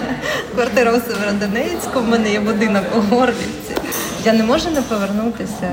Квартира 0.54 0.92
у 0.92 1.00
Северодонецьку. 1.00 1.71
В 1.94 2.08
мене 2.08 2.32
є 2.32 2.40
будинок 2.40 2.84
у 2.96 3.00
Горлівці. 3.14 3.76
Я 4.24 4.32
не 4.32 4.44
можу 4.44 4.70
не 4.70 4.82
повернутися. 4.82 5.70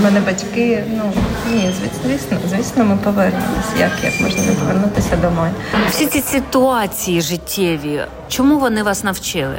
У 0.00 0.04
мене 0.04 0.20
батьки, 0.20 0.84
ну 0.96 1.12
ні, 1.52 1.72
звісно, 2.04 2.38
звісно, 2.50 2.84
ми 2.84 2.96
повернемось. 2.96 3.66
Як 3.78 3.90
як 4.04 4.20
можна 4.20 4.42
не 4.42 4.52
повернутися 4.52 5.16
домой? 5.16 5.48
Всі 5.90 6.06
ці 6.06 6.20
ситуації 6.20 7.20
життєві, 7.20 8.00
чому 8.28 8.58
вони 8.58 8.82
вас 8.82 9.04
навчили? 9.04 9.58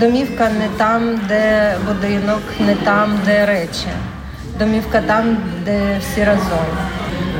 Домівка 0.00 0.50
не 0.50 0.68
там, 0.76 1.20
де 1.28 1.74
будинок, 1.86 2.42
не 2.60 2.74
там, 2.74 3.18
де 3.24 3.46
речі. 3.46 3.88
Домівка 4.58 5.00
там, 5.00 5.36
де 5.64 6.00
всі 6.00 6.24
разом. 6.24 6.66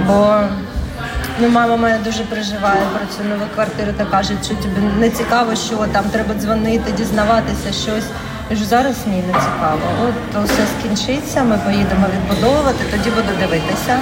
Бо 0.06 0.40
ну, 1.40 1.48
мама 1.48 1.76
моя 1.76 1.98
дуже 1.98 2.24
переживає 2.24 2.80
про 2.92 3.16
цю 3.16 3.28
нову 3.28 3.44
квартиру 3.54 3.92
та 3.96 4.04
каже, 4.04 4.34
що 4.44 4.54
тобі 4.54 4.80
не 4.98 5.10
цікаво, 5.10 5.54
що 5.54 5.76
там 5.92 6.04
треба 6.04 6.34
дзвонити, 6.34 6.92
дізнаватися 6.92 7.72
щось. 7.72 8.06
Я 8.50 8.56
ж 8.56 8.64
зараз 8.64 8.96
ні, 9.06 9.16
не 9.16 9.32
цікаво. 9.32 9.80
От 10.08 10.32
то 10.32 10.42
все 10.42 10.62
скінчиться, 10.78 11.44
ми 11.44 11.58
поїдемо 11.64 12.06
відбудовувати, 12.14 12.84
тоді 12.90 13.10
буду 13.10 13.28
дивитися. 13.40 13.98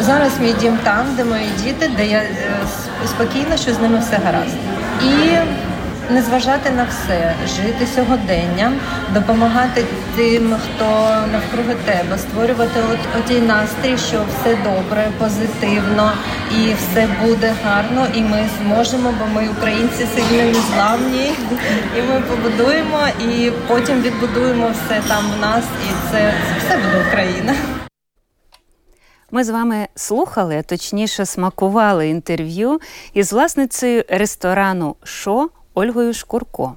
Зараз 0.00 0.32
мій 0.40 0.52
дім 0.52 0.78
там, 0.82 1.06
де 1.16 1.24
мої 1.24 1.48
діти, 1.64 1.90
де 1.96 2.06
я 2.06 2.18
е, 2.18 2.28
спокійна, 3.06 3.56
що 3.56 3.74
з 3.74 3.78
ними 3.78 3.98
все 3.98 4.20
гаразд. 4.24 4.56
І 5.02 5.36
не 6.10 6.22
зважати 6.22 6.70
на 6.70 6.84
все, 6.84 7.34
жити 7.46 7.86
сьогоденням, 7.94 8.80
допомагати 9.14 9.84
тим, 10.16 10.54
хто 10.64 10.84
навкруги 11.32 11.74
тебе, 11.84 12.18
створювати 12.18 12.80
от, 12.92 12.98
отій 13.20 13.40
настрій, 13.40 13.98
що 13.98 14.24
все 14.28 14.56
добре, 14.56 15.08
позитивно 15.18 16.12
і 16.52 16.74
все 16.74 17.08
буде 17.22 17.54
гарно, 17.64 18.06
і 18.14 18.22
ми 18.22 18.48
зможемо, 18.62 19.14
бо 19.18 19.40
ми 19.40 19.48
українці 19.48 20.06
сильні, 20.14 20.42
незламні, 20.42 21.32
і 21.98 22.02
ми 22.02 22.20
побудуємо, 22.20 22.98
і 23.20 23.50
потім 23.68 24.02
відбудуємо 24.02 24.70
все 24.70 25.02
там 25.08 25.24
в 25.36 25.40
нас, 25.40 25.64
і 25.84 26.12
це 26.12 26.34
все 26.58 26.76
буде 26.76 27.04
Україна. 27.08 27.54
Ми 29.30 29.44
з 29.44 29.48
вами 29.48 29.88
слухали, 29.94 30.62
точніше 30.66 31.26
смакували 31.26 32.08
інтерв'ю 32.08 32.80
із 33.14 33.32
власницею 33.32 34.04
ресторану 34.08 34.96
Шо 35.02 35.48
Ольгою 35.78 36.14
Шкурко. 36.14 36.74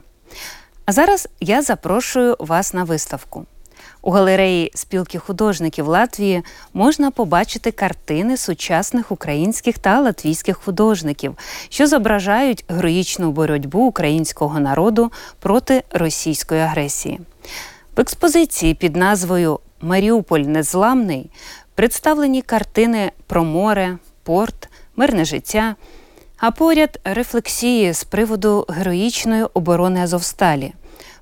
А 0.86 0.92
зараз 0.92 1.28
я 1.40 1.62
запрошую 1.62 2.36
вас 2.40 2.74
на 2.74 2.84
виставку. 2.84 3.46
У 4.02 4.12
галереї 4.12 4.72
спілки 4.76 5.20
художників 5.20 5.88
Латвії 5.88 6.44
можна 6.74 7.12
побачити 7.12 7.72
картини 7.72 8.38
сучасних 8.38 9.12
українських 9.12 9.78
та 9.78 10.02
латвійських 10.02 10.58
художників, 10.58 11.38
що 11.70 11.88
зображають 11.88 12.66
героїчну 12.68 13.32
боротьбу 13.32 13.80
українського 13.80 14.60
народу 14.60 15.12
проти 15.40 15.84
російської 15.92 16.62
агресії. 16.62 17.20
В 17.96 18.00
експозиції 18.00 18.74
під 18.74 18.96
назвою 18.96 19.60
Маріуполь 19.82 20.40
незламний 20.40 21.30
представлені 21.76 22.42
картини 22.42 23.12
про 23.28 23.44
море, 23.44 23.98
порт, 24.24 24.70
мирне 24.96 25.26
життя, 25.26 25.76
а 26.42 26.52
поряд 26.52 27.00
рефлексії 27.04 27.94
з 27.94 28.04
приводу 28.04 28.66
героїчної 28.70 29.44
оборони 29.54 30.00
Азовсталі, 30.00 30.74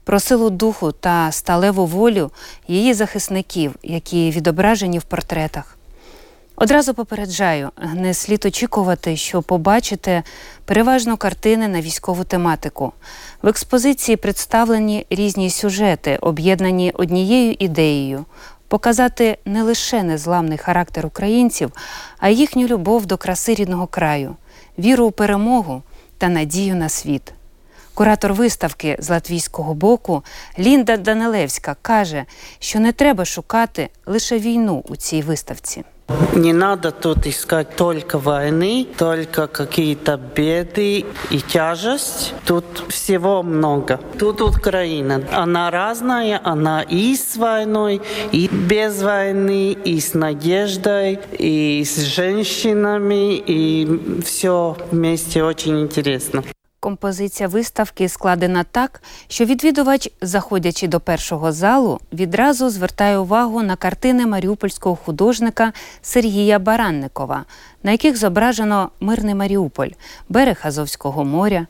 про 0.04 0.20
силу 0.20 0.50
духу 0.50 0.92
та 0.92 1.32
сталеву 1.32 1.86
волю 1.86 2.32
її 2.68 2.94
захисників, 2.94 3.76
які 3.84 4.32
відображені 4.32 5.00
в 5.00 5.04
портретах. 5.04 5.78
Одразу 6.56 6.94
попереджаю, 6.94 7.70
не 7.94 8.14
слід 8.14 8.46
очікувати, 8.46 9.18
що 9.18 9.42
побачите 9.42 10.24
переважно 10.66 11.18
картини 11.18 11.68
на 11.68 11.82
військову 11.82 12.24
тематику. 12.24 12.94
В 13.42 13.48
експозиції 13.48 14.18
представлені 14.18 15.06
різні 15.10 15.50
сюжети, 15.50 16.18
об'єднані 16.22 16.92
однією 16.96 17.56
ідеєю 17.60 18.26
показати 18.70 19.38
не 19.46 19.64
лише 19.64 20.04
незламний 20.04 20.58
характер 20.58 21.06
українців, 21.06 21.72
а 22.20 22.30
їхню 22.30 22.68
любов 22.68 23.06
до 23.06 23.18
краси 23.18 23.54
рідного 23.54 23.88
краю, 23.88 24.36
віру 24.80 25.06
у 25.06 25.12
перемогу 25.12 25.84
та 26.18 26.30
надію 26.30 26.76
на 26.76 26.90
світ. 26.90 27.34
Куратор 27.94 28.34
виставки 28.34 28.98
з 29.00 29.10
латвійського 29.10 29.74
боку 29.74 30.24
Лінда 30.60 30.98
Данилевська 30.98 31.76
каже, 31.82 32.26
що 32.60 32.80
не 32.80 32.92
треба 32.92 33.26
шукати 33.26 33.90
лише 34.06 34.40
війну 34.40 34.84
у 34.90 34.96
цій 34.96 35.22
виставці. 35.22 35.84
Не 36.36 36.54
надо 36.54 36.92
тут 36.92 37.28
искать 37.28 37.76
только 37.76 38.18
войны, 38.18 38.88
только 38.98 39.48
какие-то 39.48 40.18
беды 40.18 41.06
и 41.30 41.42
тяжесть. 41.42 42.34
Тут 42.46 42.66
всего 42.90 43.44
много. 43.44 44.00
Тут 44.18 44.42
Украина. 44.42 45.24
Она 45.32 45.70
разная, 45.70 46.42
она 46.44 46.82
и 46.82 47.16
с 47.16 47.36
войной, 47.36 48.02
и 48.32 48.48
без 48.48 49.02
войны, 49.02 49.72
и 49.72 50.00
с 50.00 50.14
надеждой, 50.14 51.20
и 51.38 51.84
с 51.84 51.98
женщинами, 52.00 53.36
и 53.36 54.22
все 54.24 54.78
вместе 54.92 55.44
очень 55.44 55.82
интересно. 55.82 56.44
Композиція 56.82 57.50
виставки 57.50 58.10
складена 58.10 58.64
так, 58.64 59.02
що 59.28 59.46
відвідувач, 59.46 60.10
заходячи 60.22 60.88
до 60.88 61.00
першого 61.00 61.52
залу, 61.52 62.00
відразу 62.14 62.70
звертає 62.70 63.18
увагу 63.18 63.64
на 63.64 63.76
картини 63.76 64.26
маріупольського 64.26 64.96
художника 64.96 65.74
Сергія 66.02 66.60
Баранникова, 66.60 67.46
на 67.84 67.92
яких 67.92 68.18
зображено 68.18 68.90
мирний 69.00 69.36
Маріуполь, 69.36 69.90
берег 70.30 70.60
Азовського 70.64 71.26
моря. 71.26 71.68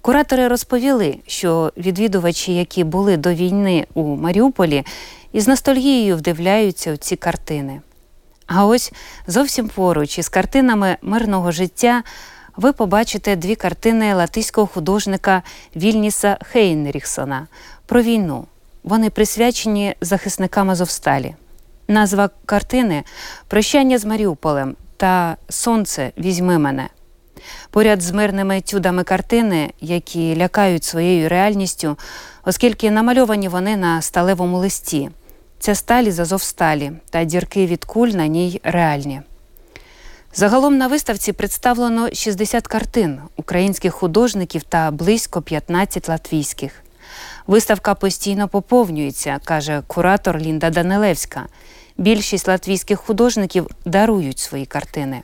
Куратори 0.00 0.48
розповіли, 0.48 1.18
що 1.26 1.72
відвідувачі, 1.76 2.54
які 2.54 2.84
були 2.84 3.16
до 3.16 3.34
війни 3.34 3.86
у 3.94 4.02
Маріуполі, 4.02 4.84
із 5.32 5.48
ностальгією 5.48 6.16
вдивляються 6.16 6.92
у 6.92 6.96
ці 6.96 7.16
картини. 7.16 7.80
А 8.46 8.66
ось 8.66 8.92
зовсім 9.26 9.68
поруч 9.68 10.18
із 10.18 10.28
картинами 10.28 10.96
мирного 11.02 11.52
життя 11.52 12.02
ви 12.56 12.72
побачите 12.72 13.36
дві 13.36 13.54
картини 13.54 14.14
латиського 14.14 14.66
художника 14.66 15.42
Вільніса 15.76 16.38
Хейнріхсона 16.42 17.46
про 17.86 18.02
війну. 18.02 18.44
Вони 18.84 19.10
присвячені 19.10 19.94
захисникам 20.00 20.70
Азовсталі. 20.70 21.34
Назва 21.88 22.30
картини 22.46 23.04
Прощання 23.48 23.98
з 23.98 24.04
Маріуполем 24.04 24.76
та 24.96 25.36
Сонце 25.48 26.12
візьми 26.18 26.58
мене. 26.58 26.88
Поряд 27.70 28.02
з 28.02 28.10
мирними 28.10 28.58
етюдами 28.58 29.04
картини, 29.04 29.72
які 29.80 30.36
лякають 30.36 30.84
своєю 30.84 31.28
реальністю, 31.28 31.96
оскільки 32.44 32.90
намальовані 32.90 33.48
вони 33.48 33.76
на 33.76 34.02
сталевому 34.02 34.58
листі. 34.58 35.10
Ця 35.58 35.74
сталі 35.74 36.10
з 36.10 36.20
Азовсталі 36.20 36.92
та 37.10 37.24
дірки 37.24 37.66
від 37.66 37.84
куль 37.84 38.08
на 38.08 38.26
ній 38.26 38.60
реальні. 38.64 39.22
Загалом 40.36 40.78
на 40.78 40.86
виставці 40.86 41.32
представлено 41.32 42.08
60 42.12 42.66
картин 42.66 43.20
українських 43.36 43.94
художників 43.94 44.62
та 44.62 44.90
близько 44.90 45.42
15 45.42 46.08
латвійських. 46.08 46.82
Виставка 47.46 47.94
постійно 47.94 48.48
поповнюється, 48.48 49.40
каже 49.44 49.82
куратор 49.86 50.38
Лінда 50.38 50.70
Данилевська. 50.70 51.46
Більшість 51.98 52.48
латвійських 52.48 53.00
художників 53.00 53.66
дарують 53.84 54.38
свої 54.38 54.66
картини. 54.66 55.22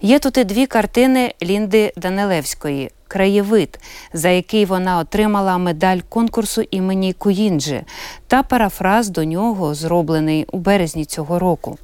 Є 0.00 0.18
тут 0.18 0.38
і 0.38 0.44
дві 0.44 0.66
картини 0.66 1.34
Лінди 1.42 1.92
Данилевської 1.96 2.90
Краєвид, 3.08 3.78
за 4.12 4.28
який 4.28 4.64
вона 4.64 4.98
отримала 4.98 5.58
медаль 5.58 6.00
конкурсу 6.08 6.62
імені 6.70 7.12
Куїнджи 7.12 7.82
та 8.26 8.42
парафраз 8.42 9.08
до 9.08 9.24
нього, 9.24 9.74
зроблений 9.74 10.46
у 10.52 10.58
березні 10.58 11.04
цього 11.04 11.38
року. 11.38 11.78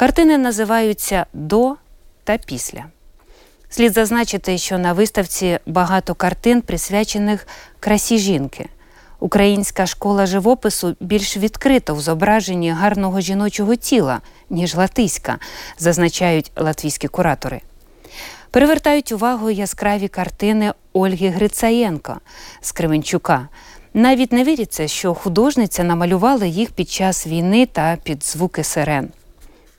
Картини 0.00 0.38
називаються 0.38 1.26
До 1.32 1.76
та 2.24 2.38
після. 2.38 2.84
Слід 3.70 3.92
зазначити, 3.92 4.58
що 4.58 4.78
на 4.78 4.92
виставці 4.92 5.58
багато 5.66 6.14
картин, 6.14 6.62
присвячених 6.62 7.46
красі 7.80 8.18
жінки. 8.18 8.68
Українська 9.18 9.86
школа 9.86 10.26
живопису 10.26 10.96
більш 11.00 11.36
відкрита 11.36 11.92
в 11.92 12.00
зображенні 12.00 12.70
гарного 12.70 13.20
жіночого 13.20 13.76
тіла, 13.76 14.20
ніж 14.50 14.74
латиська, 14.74 15.38
зазначають 15.78 16.52
латвійські 16.56 17.08
куратори. 17.08 17.60
Перевертають 18.50 19.12
увагу 19.12 19.50
яскраві 19.50 20.08
картини 20.08 20.72
Ольги 20.92 21.28
Грицаєнко 21.28 22.20
з 22.60 22.72
Кременчука. 22.72 23.48
Навіть 23.94 24.32
не 24.32 24.44
віриться, 24.44 24.88
що 24.88 25.14
художниця 25.14 25.84
намалювала 25.84 26.46
їх 26.46 26.70
під 26.70 26.90
час 26.90 27.26
війни 27.26 27.66
та 27.66 27.96
під 28.04 28.24
звуки 28.24 28.64
сирен. 28.64 29.12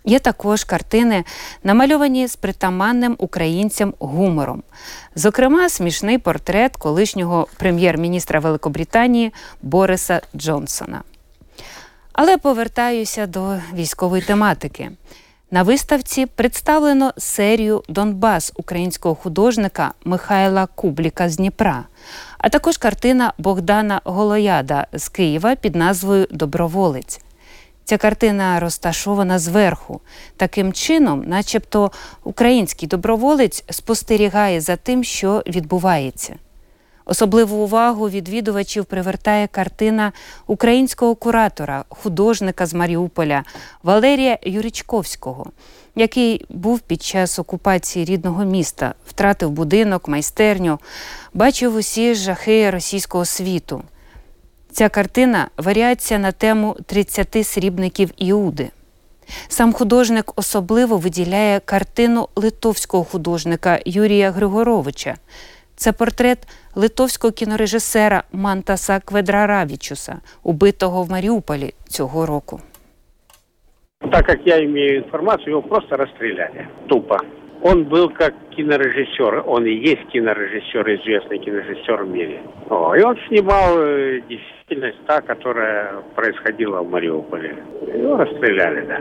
Є 0.05 0.19
також 0.19 0.63
картини, 0.63 1.23
намальовані 1.63 2.27
з 2.27 2.35
притаманним 2.35 3.15
українцям 3.19 3.93
гумором. 3.99 4.63
Зокрема, 5.15 5.69
смішний 5.69 6.17
портрет 6.17 6.77
колишнього 6.77 7.47
прем'єр-міністра 7.57 8.39
Великобританії 8.39 9.33
Бориса 9.61 10.21
Джонсона. 10.35 11.03
Але 12.13 12.37
повертаюся 12.37 13.27
до 13.27 13.57
військової 13.73 14.21
тематики. 14.21 14.91
На 15.53 15.63
виставці 15.63 16.25
представлено 16.25 17.13
серію 17.17 17.83
Донбас 17.89 18.53
українського 18.55 19.15
художника 19.15 19.93
Михайла 20.05 20.67
Кубліка 20.75 21.29
з 21.29 21.37
Дніпра, 21.37 21.83
а 22.37 22.49
також 22.49 22.77
картина 22.77 23.33
Богдана 23.37 24.01
Голояда 24.03 24.87
з 24.93 25.09
Києва 25.09 25.55
під 25.55 25.75
назвою 25.75 26.27
Доброволець. 26.31 27.21
Ця 27.91 27.97
картина 27.97 28.59
розташована 28.59 29.39
зверху. 29.39 30.01
Таким 30.37 30.73
чином, 30.73 31.23
начебто, 31.27 31.91
український 32.23 32.87
доброволець 32.87 33.63
спостерігає 33.69 34.61
за 34.61 34.75
тим, 34.75 35.03
що 35.03 35.43
відбувається. 35.47 36.35
Особливу 37.05 37.63
увагу 37.63 38.09
відвідувачів 38.09 38.85
привертає 38.85 39.47
картина 39.47 40.11
українського 40.47 41.15
куратора, 41.15 41.85
художника 41.89 42.65
з 42.65 42.73
Маріуполя 42.73 43.43
Валерія 43.83 44.37
Юричковського, 44.43 45.45
який 45.95 46.45
був 46.49 46.79
під 46.79 47.03
час 47.03 47.39
окупації 47.39 48.05
рідного 48.05 48.45
міста, 48.45 48.93
втратив 49.07 49.51
будинок, 49.51 50.07
майстерню, 50.07 50.79
бачив 51.33 51.75
усі 51.75 52.15
жахи 52.15 52.69
російського 52.69 53.25
світу. 53.25 53.83
Ця 54.71 54.89
картина 54.89 55.47
варіація 55.57 56.19
на 56.19 56.31
тему 56.31 56.75
30 56.85 57.47
срібників 57.47 58.11
Іуди. 58.17 58.69
Сам 59.47 59.73
художник 59.73 60.31
особливо 60.35 60.97
виділяє 60.97 61.59
картину 61.59 62.27
литовського 62.35 63.03
художника 63.03 63.79
Юрія 63.85 64.31
Григоровича. 64.31 65.15
Це 65.75 65.91
портрет 65.91 66.37
литовського 66.75 67.31
кінорежисера 67.31 68.23
Мантаса 68.31 68.99
Кведраравічуса, 68.99 70.17
убитого 70.43 71.03
в 71.03 71.11
Маріуполі 71.11 71.73
цього 71.87 72.25
року. 72.25 72.61
Так 74.11 74.25
как 74.25 74.39
я 74.45 74.57
имею 74.63 74.97
информацию, 74.97 75.51
его 75.57 75.61
просто 75.61 75.97
расстреляли. 75.97 76.67
Тупо 76.89 77.17
Он 77.62 77.84
был 77.84 78.10
как 78.10 78.34
кинорежиссер, 78.50 79.44
он 79.46 79.66
и 79.66 79.74
есть 79.74 80.06
кинорежиссер, 80.08 80.88
известный 80.96 81.38
кинорежиссер 81.38 82.04
в 82.04 82.08
мире. 82.08 82.42
О, 82.70 82.94
и 82.94 83.02
он 83.02 83.16
снимал 83.28 83.78
э, 83.78 84.20
действительность 84.28 85.04
та, 85.06 85.20
которая 85.20 86.02
происходила 86.14 86.82
в 86.82 86.90
Мариуполе. 86.90 87.56
Его 87.94 88.16
расстреляли, 88.16 88.82
да. 88.82 89.00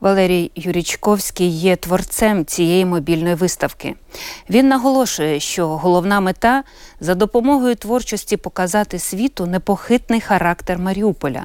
Валерій 0.00 0.50
Юрічковський 0.54 1.48
є 1.48 1.76
творцем 1.76 2.44
цієї 2.44 2.84
мобільної 2.84 3.34
виставки. 3.34 3.94
Він 4.50 4.68
наголошує, 4.68 5.40
що 5.40 5.66
головна 5.66 6.20
мета 6.20 6.62
за 7.00 7.14
допомогою 7.14 7.74
творчості 7.74 8.36
показати 8.36 8.98
світу 8.98 9.46
непохитний 9.46 10.20
характер 10.20 10.78
Маріуполя, 10.78 11.44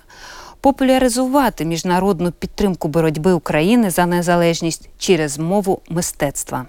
популяризувати 0.67 1.65
міжнародну 1.65 2.33
підтримку 2.33 2.89
боротьби 2.89 3.33
України 3.33 3.91
за 3.91 4.07
незалежність 4.07 4.89
через 4.99 5.39
мову 5.39 5.81
мистецтва. 5.89 6.67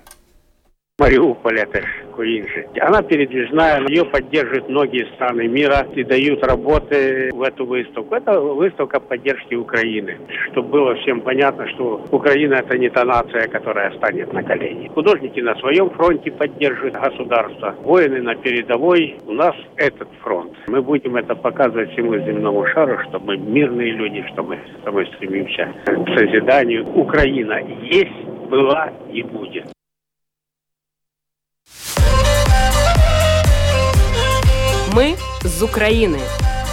Мариуполь 1.00 1.60
это 1.60 1.84
Куинджи. 2.16 2.68
Она 2.82 3.04
передвижная, 3.04 3.86
ее 3.88 4.04
поддерживают 4.04 4.68
многие 4.68 5.06
страны 5.14 5.48
мира 5.48 5.86
и 5.94 6.04
дают 6.04 6.44
работы 6.44 7.30
в 7.34 7.44
эту 7.44 7.68
выставку. 7.68 8.16
Это 8.16 8.40
выставка 8.40 9.00
поддержки 9.00 9.54
Украины. 9.54 10.18
Чтобы 10.52 10.70
было 10.70 10.96
всем 10.96 11.22
понятно, 11.22 11.68
что 11.68 12.04
Украина 12.10 12.56
это 12.56 12.80
не 12.80 12.90
та 12.90 13.06
нация, 13.06 13.48
которая 13.48 13.92
станет 13.92 14.34
на 14.34 14.42
колени. 14.42 14.88
Художники 14.88 15.40
на 15.40 15.54
своем 15.58 15.92
фронте 15.92 16.32
поддерживают 16.32 16.96
государство. 16.96 17.76
Воины 17.84 18.24
на 18.24 18.34
передовой. 18.34 19.18
У 19.28 19.34
нас 19.34 19.54
этот 19.76 20.10
фронт. 20.24 20.54
Мы 20.66 20.82
будем 20.82 21.16
это 21.16 21.36
показывать 21.36 21.92
всему 21.92 22.16
земному 22.16 22.66
шару, 22.70 22.98
что 23.08 23.20
мы 23.20 23.38
мирные 23.38 23.92
люди, 23.92 24.26
что 24.34 24.42
мы, 24.42 24.58
что 24.82 24.92
мы 24.92 25.06
стремимся 25.06 25.72
к 25.86 26.18
созиданию. 26.18 26.88
Украина 26.88 27.60
есть, 27.84 28.26
была 28.50 28.92
и 29.14 29.22
будет. 29.22 29.77
Ми 34.98 35.16
з 35.44 35.62
України 35.62 36.20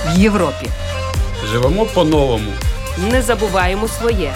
в 0.07 0.19
Європі. 0.19 0.67
Живемо 1.45 1.87
по-новому. 1.87 2.51
Не 3.11 3.23
забуваємо 3.23 3.89
своє. 3.89 4.35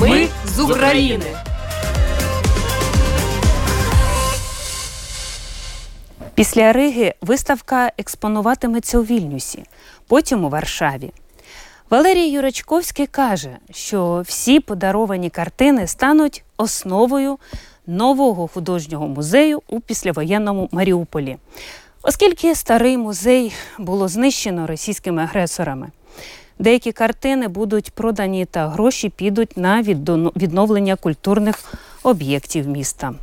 Ми 0.00 0.28
з 0.44 0.60
України. 0.60 1.24
Після 6.34 6.72
Риги 6.72 7.14
виставка 7.20 7.92
експонуватиметься 7.98 8.98
у 8.98 9.02
Вільнюсі, 9.02 9.64
потім 10.06 10.44
у 10.44 10.48
Варшаві. 10.48 11.12
Валерій 11.90 12.28
Юрачковський 12.28 13.06
каже, 13.06 13.56
що 13.70 14.22
всі 14.26 14.60
подаровані 14.60 15.30
картини 15.30 15.86
стануть 15.86 16.44
основою 16.56 17.38
нового 17.88 18.48
художнього 18.48 19.08
музею 19.08 19.62
у 19.68 19.80
післявоєнному 19.80 20.68
Маріуполі, 20.72 21.36
оскільки 22.02 22.54
старий 22.54 22.96
музей 22.96 23.52
було 23.78 24.08
знищено 24.08 24.66
російськими 24.66 25.22
агресорами. 25.22 25.88
Деякі 26.58 26.92
картини 26.92 27.48
будуть 27.48 27.90
продані 27.90 28.44
та 28.44 28.68
гроші 28.68 29.08
підуть 29.08 29.56
на 29.56 29.82
відновлення 30.36 30.96
культурних 30.96 31.74
об'єктів 32.02 32.68
міста. 32.68 33.14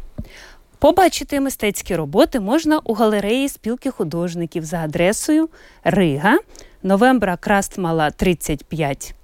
Побачити 0.80 1.40
мистецькі 1.40 1.96
роботи 1.96 2.40
можна 2.40 2.80
у 2.84 2.94
галереї 2.94 3.50
спілки 3.50 3.92
художників 3.92 4.66
за 4.66 4.78
адресою 4.78 5.50
Рига, 5.84 6.38
Новембра 6.84 7.38
Крастмала 7.38 8.12
35. 8.12 9.16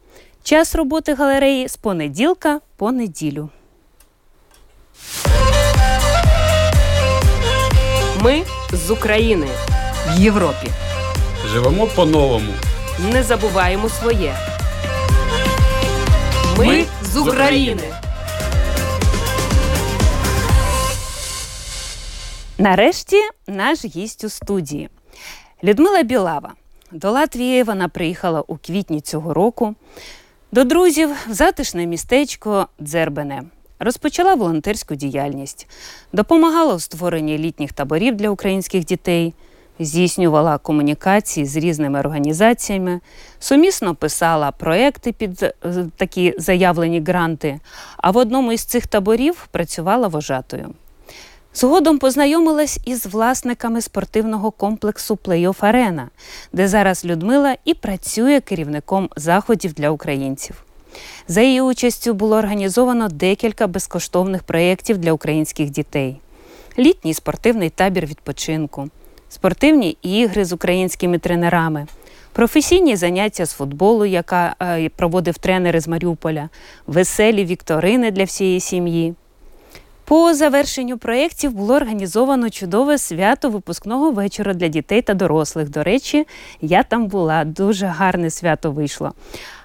Час 0.43 0.75
роботи 0.75 1.13
галереї 1.13 1.67
з 1.67 1.77
понеділка 1.77 2.59
по 2.75 2.91
неділю. 2.91 3.49
Ми 8.21 8.43
з 8.71 8.91
України 8.91 9.47
в 10.07 10.19
Європі. 10.19 10.67
Живемо 11.47 11.87
по-новому. 11.87 12.53
Не 13.13 13.23
забуваємо 13.23 13.89
своє. 13.89 14.35
Ми 16.57 16.85
з 17.03 17.17
України. 17.17 17.83
Нарешті 22.57 23.17
наш 23.47 23.85
гість 23.85 24.23
у 24.23 24.29
студії 24.29 24.89
Людмила 25.63 26.03
Білава. 26.03 26.53
До 26.91 27.11
Латвії 27.11 27.63
вона 27.63 27.87
приїхала 27.87 28.41
у 28.47 28.57
квітні 28.57 29.01
цього 29.01 29.33
року. 29.33 29.75
До 30.51 30.63
друзів 30.63 31.09
в 31.29 31.33
затишне 31.33 31.85
містечко 31.85 32.67
Дзербене. 32.81 33.43
Розпочала 33.83 34.35
волонтерську 34.35 34.95
діяльність, 34.95 35.67
допомагала 36.13 36.73
у 36.75 36.79
створенні 36.79 37.37
літніх 37.37 37.73
таборів 37.73 38.15
для 38.15 38.29
українських 38.29 38.85
дітей, 38.85 39.33
здійснювала 39.79 40.57
комунікації 40.57 41.45
з 41.45 41.55
різними 41.55 41.99
організаціями, 41.99 42.99
сумісно 43.39 43.95
писала 43.95 44.51
проекти 44.51 45.11
під 45.11 45.43
е, 45.43 45.53
такі 45.97 46.35
заявлені 46.37 47.01
гранти. 47.01 47.59
А 47.97 48.11
в 48.11 48.17
одному 48.17 48.51
із 48.51 48.63
цих 48.63 48.87
таборів 48.87 49.47
працювала 49.51 50.07
вожатою. 50.07 50.73
Згодом 51.53 51.97
познайомилась 51.97 52.79
із 52.85 53.05
власниками 53.05 53.81
спортивного 53.81 54.51
комплексу 54.51 55.19
Плей-офф 55.25 55.65
Арена, 55.65 56.09
де 56.53 56.67
зараз 56.67 57.05
Людмила 57.05 57.55
і 57.65 57.73
працює 57.73 58.39
керівником 58.39 59.09
заходів 59.15 59.73
для 59.73 59.89
українців. 59.89 60.63
За 61.27 61.41
її 61.41 61.61
участю 61.61 62.13
було 62.13 62.37
організовано 62.37 63.07
декілька 63.07 63.67
безкоштовних 63.67 64.43
проєктів 64.43 64.97
для 64.97 65.13
українських 65.13 65.69
дітей: 65.69 66.19
літній 66.79 67.13
спортивний 67.13 67.69
табір 67.69 68.05
відпочинку, 68.05 68.89
спортивні 69.29 69.97
ігри 70.01 70.45
з 70.45 70.53
українськими 70.53 71.19
тренерами, 71.19 71.87
професійні 72.33 72.95
заняття 72.95 73.45
з 73.45 73.53
футболу, 73.53 74.05
яка 74.05 74.55
е, 74.61 74.89
проводив 74.89 75.37
тренери 75.37 75.79
з 75.79 75.87
Маріуполя, 75.87 76.49
веселі 76.87 77.45
вікторини 77.45 78.11
для 78.11 78.23
всієї 78.23 78.59
сім'ї. 78.59 79.15
По 80.11 80.33
завершенню 80.33 80.97
проєктів 80.97 81.51
було 81.51 81.75
організовано 81.75 82.49
чудове 82.49 82.97
свято 82.97 83.49
випускного 83.49 84.11
вечора 84.11 84.53
для 84.53 84.67
дітей 84.67 85.01
та 85.01 85.13
дорослих. 85.13 85.69
До 85.69 85.83
речі, 85.83 86.27
я 86.61 86.83
там 86.83 87.07
була, 87.07 87.45
дуже 87.45 87.85
гарне 87.85 88.29
свято 88.29 88.71
вийшло. 88.71 89.13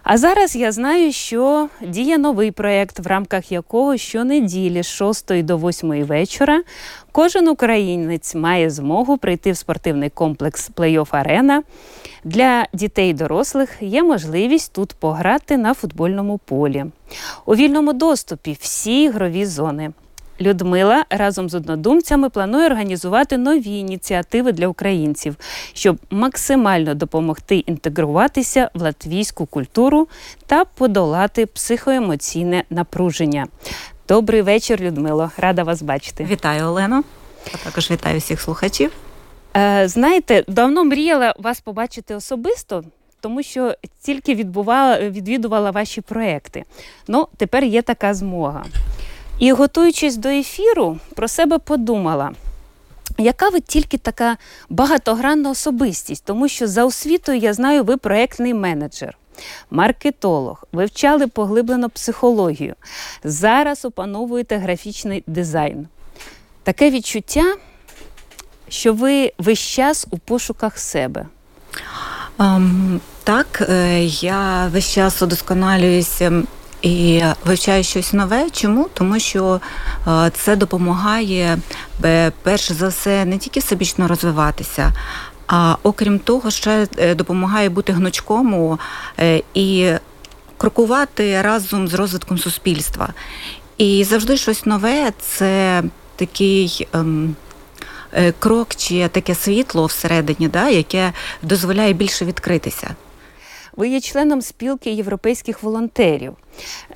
А 0.09 0.19
зараз 0.19 0.57
я 0.57 0.73
знаю, 0.73 1.12
що 1.12 1.69
діє 1.83 2.19
новий 2.19 2.51
проєкт, 2.51 2.99
в 2.99 3.07
рамках 3.07 3.53
якого 3.53 3.97
щонеділі 3.97 4.83
з 4.83 4.87
6 4.87 5.45
до 5.45 5.59
8 5.59 6.05
вечора 6.05 6.62
кожен 7.12 7.49
українець 7.49 8.35
має 8.35 8.71
змогу 8.71 9.19
прийти 9.19 9.53
в 9.53 9.57
спортивний 9.57 10.11
комплекс 10.11 10.71
Плей-офф 10.71 11.09
Арена. 11.11 11.62
Для 12.25 12.66
дітей 12.73 13.11
і 13.11 13.14
дорослих 13.14 13.77
є 13.81 14.03
можливість 14.03 14.73
тут 14.73 14.92
пограти 14.92 15.57
на 15.57 15.75
футбольному 15.75 16.38
полі. 16.38 16.85
У 17.47 17.55
вільному 17.55 17.92
доступі 17.92 18.57
всі 18.61 19.03
ігрові 19.03 19.47
зони. 19.47 19.92
Людмила 20.40 21.05
разом 21.11 21.49
з 21.49 21.55
однодумцями 21.55 22.31
планує 22.31 22.66
організувати 22.66 23.38
нові 23.38 23.79
ініціативи 23.79 24.53
для 24.53 24.68
українців, 24.68 25.37
щоб 25.72 25.99
максимально 26.11 26.94
допомогти 26.94 27.57
інтегруватися 27.57 28.70
в 28.75 28.83
латвійську 28.83 29.46
культуру 29.46 30.09
та 30.46 30.64
подолати 30.64 31.46
психоемоційне 31.46 32.64
напруження. 32.70 33.46
Добрий 34.09 34.42
вечір, 34.42 34.81
Людмило. 34.81 35.31
Рада 35.37 35.62
вас 35.62 35.83
бачити. 35.83 36.25
Вітаю, 36.25 36.64
Олено. 36.64 37.05
А 37.55 37.57
також 37.64 37.90
вітаю 37.90 38.18
всіх 38.18 38.40
слухачів. 38.40 38.92
Е, 39.57 39.88
знаєте, 39.88 40.44
давно 40.49 40.85
мріяла 40.85 41.35
вас 41.38 41.61
побачити 41.61 42.14
особисто. 42.14 42.85
Тому 43.20 43.42
що 43.42 43.75
тільки 44.03 44.35
відбувала, 44.35 45.01
відвідувала 45.01 45.70
ваші 45.70 46.01
проекти. 46.01 46.64
Ну, 47.09 47.29
тепер 47.37 47.64
є 47.64 47.83
така 47.83 48.14
змога. 48.14 48.64
І 49.38 49.53
готуючись 49.53 50.16
до 50.16 50.29
ефіру, 50.29 50.99
про 51.14 51.29
себе 51.29 51.59
подумала. 51.59 52.33
Яка 53.18 53.49
ви 53.49 53.61
тільки 53.61 53.99
така 53.99 54.37
багатогранна 54.68 55.51
особистість, 55.51 56.25
тому 56.25 56.49
що 56.49 56.66
за 56.66 56.85
освітою 56.85 57.38
я 57.38 57.55
знаю, 57.55 57.85
ви 57.85 57.96
проєктний 57.96 58.55
менеджер, 58.55 59.18
маркетолог, 59.70 60.64
вивчали 60.72 61.27
поглиблено 61.27 61.90
психологію. 61.90 62.75
Зараз 63.25 63.85
опановуєте 63.85 64.57
графічний 64.57 65.25
дизайн. 65.27 65.88
Таке 66.62 66.90
відчуття, 66.90 67.55
що 68.68 68.92
ви 68.92 69.33
весь 69.38 69.59
час 69.59 70.07
у 70.11 70.18
пошуках 70.18 70.79
себе. 70.79 71.27
Um, 72.38 73.01
так, 73.25 73.66
е, 73.68 74.05
я 74.05 74.66
весь 74.72 74.92
час 74.92 75.22
удосконалююся 75.22 76.42
і 76.87 77.22
вивчаю 77.44 77.85
щось 77.85 78.12
нове. 78.12 78.51
Чому? 78.51 78.88
Тому 78.94 79.18
що 79.20 79.61
е, 80.09 80.31
це 80.35 80.57
допомагає 80.57 81.59
перш 82.42 82.72
за 82.72 82.88
все 82.88 83.25
не 83.25 83.38
тільки 83.38 83.61
всебічно 83.61 84.09
розвиватися. 84.09 84.92
А 85.46 85.77
окрім 85.83 86.18
того, 86.18 86.51
ще 86.51 86.87
е, 86.99 87.14
допомагає 87.14 87.68
бути 87.68 87.92
гнучкому 87.92 88.79
е, 89.18 89.42
і 89.55 89.92
крокувати 90.57 91.42
разом 91.42 91.88
з 91.88 91.94
розвитком 91.94 92.38
суспільства. 92.38 93.09
І 93.79 94.05
завжди 94.05 94.37
щось 94.37 94.66
нове 94.66 95.12
це 95.20 95.83
такий 96.16 96.88
ем, 96.92 97.37
крок 98.38 98.75
чи 98.77 99.09
таке 99.09 99.35
світло 99.35 99.87
всередині, 99.87 100.49
да, 100.49 100.68
яке 100.68 101.12
дозволяє 101.42 101.92
більше 101.92 102.25
відкритися. 102.25 102.94
Ви 103.77 103.89
є 103.89 104.01
членом 104.01 104.43
спілки 104.43 104.91
європейських 104.91 105.62
волонтерів. 105.62 106.33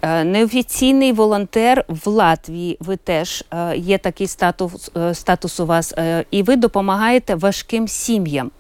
Е, 0.03 0.25
неофіційний 0.25 1.13
волонтер 1.13 1.85
в 1.89 2.09
Латвії. 2.09 2.77
Ви 2.81 2.97
теж 2.97 3.45
е, 3.51 3.77
є 3.77 3.99
такий 3.99 4.27
статус 4.27 4.91
е, 4.97 5.15
статус 5.15 5.61
у 5.61 5.67
вас, 5.67 5.95
і 6.31 6.43
ви 6.43 6.57
допомагаєте 6.57 7.35
важким 7.35 7.89
сім'ям. 7.89 8.51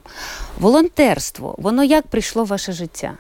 Волонтерство, 0.59 1.55
воно 1.59 1.85
як 1.85 2.07
прийшло 2.07 2.45
в 2.45 2.47
ваше 2.47 2.73
життя? 2.73 3.13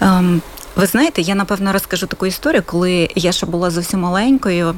Um... 0.00 0.40
Ви 0.76 0.86
знаєте, 0.86 1.22
я 1.22 1.34
напевно 1.34 1.72
розкажу 1.72 2.06
таку 2.06 2.26
історію, 2.26 2.62
коли 2.66 3.08
я 3.14 3.32
ще 3.32 3.46
була 3.46 3.70
зовсім 3.70 4.00
маленькою. 4.00 4.74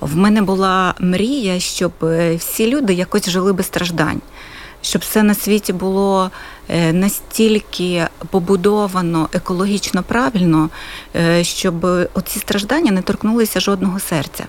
В 0.00 0.16
мене 0.16 0.42
була 0.42 0.94
мрія, 0.98 1.60
щоб 1.60 1.92
всі 2.36 2.70
люди 2.70 2.92
якось 2.92 3.28
жили 3.28 3.52
без 3.52 3.66
страждань 3.66 4.20
щоб 4.86 5.02
все 5.02 5.22
на 5.22 5.34
світі 5.34 5.72
було 5.72 6.30
настільки 6.92 8.06
побудовано 8.30 9.28
екологічно 9.32 10.02
правильно, 10.02 10.68
е, 11.16 11.44
щоб 11.44 11.84
оці 12.14 12.38
страждання 12.38 12.92
не 12.92 13.02
торкнулися 13.02 13.60
жодного 13.60 14.00
серця. 14.00 14.46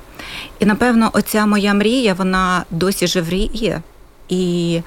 І 0.59 0.65
напевно, 0.65 1.09
оця 1.13 1.45
моя 1.45 1.73
мрія, 1.73 2.13
вона 2.13 2.65
досі 2.71 3.07
живріє. 3.07 3.81
І 4.29 4.81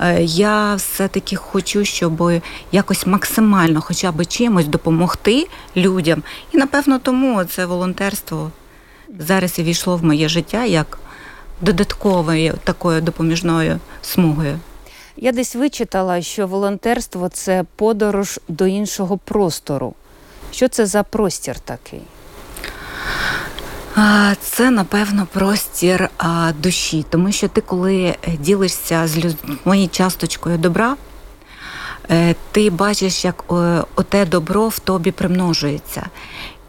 е, 0.00 0.22
я 0.22 0.74
все-таки 0.74 1.36
хочу, 1.36 1.84
щоб 1.84 2.32
якось 2.72 3.06
максимально, 3.06 3.80
хоча 3.80 4.12
б 4.12 4.26
чимось 4.26 4.66
допомогти 4.66 5.48
людям. 5.76 6.22
І 6.52 6.56
напевно 6.56 6.98
тому 6.98 7.44
це 7.44 7.66
волонтерство 7.66 8.50
зараз 9.18 9.58
і 9.58 9.62
війшло 9.62 9.96
в 9.96 10.04
моє 10.04 10.28
життя 10.28 10.64
як 10.64 10.98
додатковою 11.60 12.54
такою 12.64 13.00
допоміжною 13.00 13.78
смугою. 14.02 14.58
Я 15.22 15.32
десь 15.32 15.54
вичитала, 15.54 16.22
що 16.22 16.46
волонтерство 16.46 17.28
це 17.28 17.64
подорож 17.76 18.40
до 18.48 18.66
іншого 18.66 19.18
простору. 19.18 19.94
Що 20.52 20.68
це 20.68 20.86
за 20.86 21.02
простір 21.02 21.58
такий? 21.58 22.00
Це, 24.40 24.70
напевно, 24.70 25.26
простір 25.32 26.10
душі, 26.58 27.04
тому 27.10 27.32
що 27.32 27.48
ти, 27.48 27.60
коли 27.60 28.02
е, 28.04 28.16
ділишся 28.38 29.06
з 29.06 29.18
людьми 29.18 29.88
часточкою 29.92 30.58
добра, 30.58 30.96
е, 32.10 32.34
ти 32.52 32.70
бачиш, 32.70 33.24
як 33.24 33.44
оте 33.94 34.26
добро 34.26 34.68
в 34.68 34.78
тобі 34.78 35.10
примножується. 35.10 36.06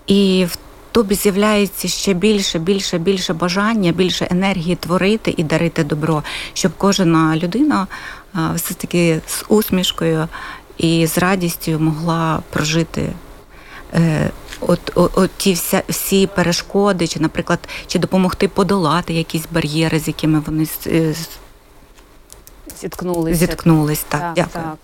І 0.08 0.48
в 0.52 0.58
тобі 0.92 1.16
з'являється 1.16 1.88
ще 1.88 2.14
більше, 2.14 2.60
більше, 2.60 2.98
більше 2.98 3.34
бажання, 3.34 3.92
більше 3.92 4.28
енергії 4.32 4.76
творити 4.76 5.34
і 5.38 5.44
дарити 5.44 5.84
добро, 5.84 6.24
щоб 6.54 6.72
кожна 6.78 7.38
людина 7.38 7.88
все 8.56 8.74
таки 8.74 9.22
з 9.28 9.46
усмішкою 9.48 10.28
і 10.78 11.08
з 11.08 11.17
радістю 11.17 11.80
могла 11.80 12.41
прожити. 12.50 13.10
Е, 13.94 14.29
от, 14.62 14.92
от, 14.96 15.12
от 15.15 15.32
ті 15.38 15.54
вся, 15.54 15.84
всі 15.90 16.27
перешкоди, 16.27 17.08
чи, 17.08 17.19
наприклад, 17.19 17.60
чи 17.88 18.00
допомогти 18.00 18.48
подолати 18.48 19.13
якісь 19.13 19.46
бар'єри, 19.52 20.00
з 20.00 20.08
якими 20.08 20.40
вони 20.40 20.67
зіткнулися. 22.82 23.40
Зіткнулись, 23.40 24.04
так. 24.10 24.21
так 24.21 24.34
дякую. 24.36 24.65
Так. 24.65 24.77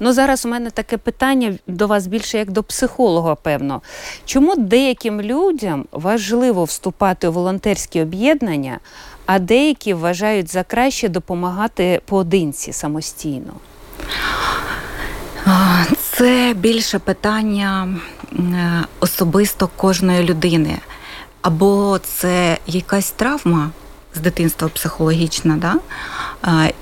Ну 0.00 0.12
зараз 0.12 0.46
у 0.46 0.48
мене 0.48 0.70
таке 0.70 0.98
питання 0.98 1.58
до 1.66 1.86
вас 1.86 2.06
більше 2.06 2.38
як 2.38 2.50
до 2.50 2.62
психолога, 2.62 3.34
певно. 3.34 3.82
Чому 4.24 4.56
деяким 4.56 5.20
людям 5.20 5.86
важливо 5.92 6.64
вступати 6.64 7.28
у 7.28 7.32
волонтерські 7.32 8.02
об'єднання, 8.02 8.78
а 9.26 9.38
деякі 9.38 9.94
вважають 9.94 10.52
за 10.52 10.62
краще 10.62 11.08
допомагати 11.08 12.00
поодинці 12.04 12.72
самостійно? 12.72 13.52
Це 16.00 16.54
більше 16.56 16.98
питання 16.98 17.88
особисто 19.00 19.68
кожної 19.76 20.22
людини. 20.22 20.78
Або 21.42 21.98
це 22.04 22.58
якась 22.66 23.10
травма 23.10 23.70
з 24.14 24.20
дитинства 24.20 24.68
психологічна, 24.68 25.56
да? 25.56 25.74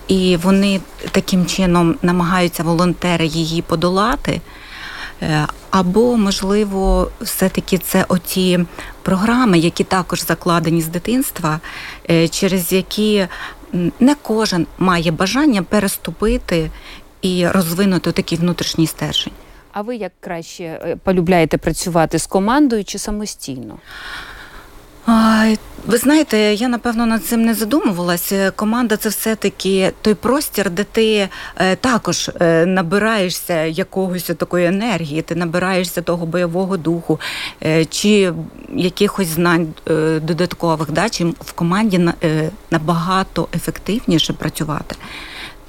і 0.09 0.37
вони 0.37 0.81
таким 1.11 1.47
чином 1.47 1.97
намагаються 2.03 2.63
волонтери 2.63 3.27
її 3.27 3.63
подолати. 3.63 4.41
Е, 5.23 5.47
або, 5.71 6.17
можливо, 6.17 7.11
все-таки 7.21 7.79
це 7.79 8.05
оті 8.09 8.61
програми, 9.03 9.59
які 9.59 9.85
також 9.85 10.25
закладені 10.27 10.83
з 10.83 10.87
дитинства, 10.87 11.61
е, 12.11 12.29
через 12.29 12.73
які 12.73 13.27
не 14.01 14.15
кожен 14.23 14.67
має 14.79 15.11
бажання 15.11 15.63
переступити 15.63 16.71
і 17.23 17.49
розвинути 17.49 18.13
такий 18.13 18.39
внутрішній 18.39 18.87
стержень. 18.87 19.33
А 19.73 19.83
ви 19.83 19.97
як 19.97 20.13
краще 20.21 20.65
е, 20.65 20.97
полюбляєте 21.05 21.59
працювати 21.59 22.19
з 22.19 22.27
командою 22.27 22.85
чи 22.85 22.99
самостійно? 22.99 23.79
Ви 25.87 25.99
знаєте, 25.99 26.39
я 26.39 26.69
напевно 26.69 27.07
над 27.07 27.25
цим 27.25 27.43
не 27.43 27.55
задумувалася. 27.55 28.51
Команда 28.51 28.97
це 28.97 29.09
все-таки 29.09 29.93
той 30.03 30.15
простір, 30.15 30.71
де 30.71 30.85
ти 30.85 31.29
е, 31.57 31.77
також 31.77 32.31
е, 32.41 32.67
набираєшся 32.67 33.65
якогось 33.65 34.23
такої 34.23 34.67
енергії, 34.67 35.23
ти 35.23 35.35
набираєшся 35.35 36.03
того 36.03 36.27
бойового 36.27 36.77
духу 36.77 37.21
е, 37.63 37.85
чи 37.85 38.33
якихось 38.75 39.29
знань 39.29 39.75
додаткових, 40.23 40.91
да? 40.91 41.09
чим 41.09 41.35
в 41.41 41.53
команді 41.53 42.11
набагато 42.71 43.49
ефективніше 43.55 44.33
працювати. 44.33 44.97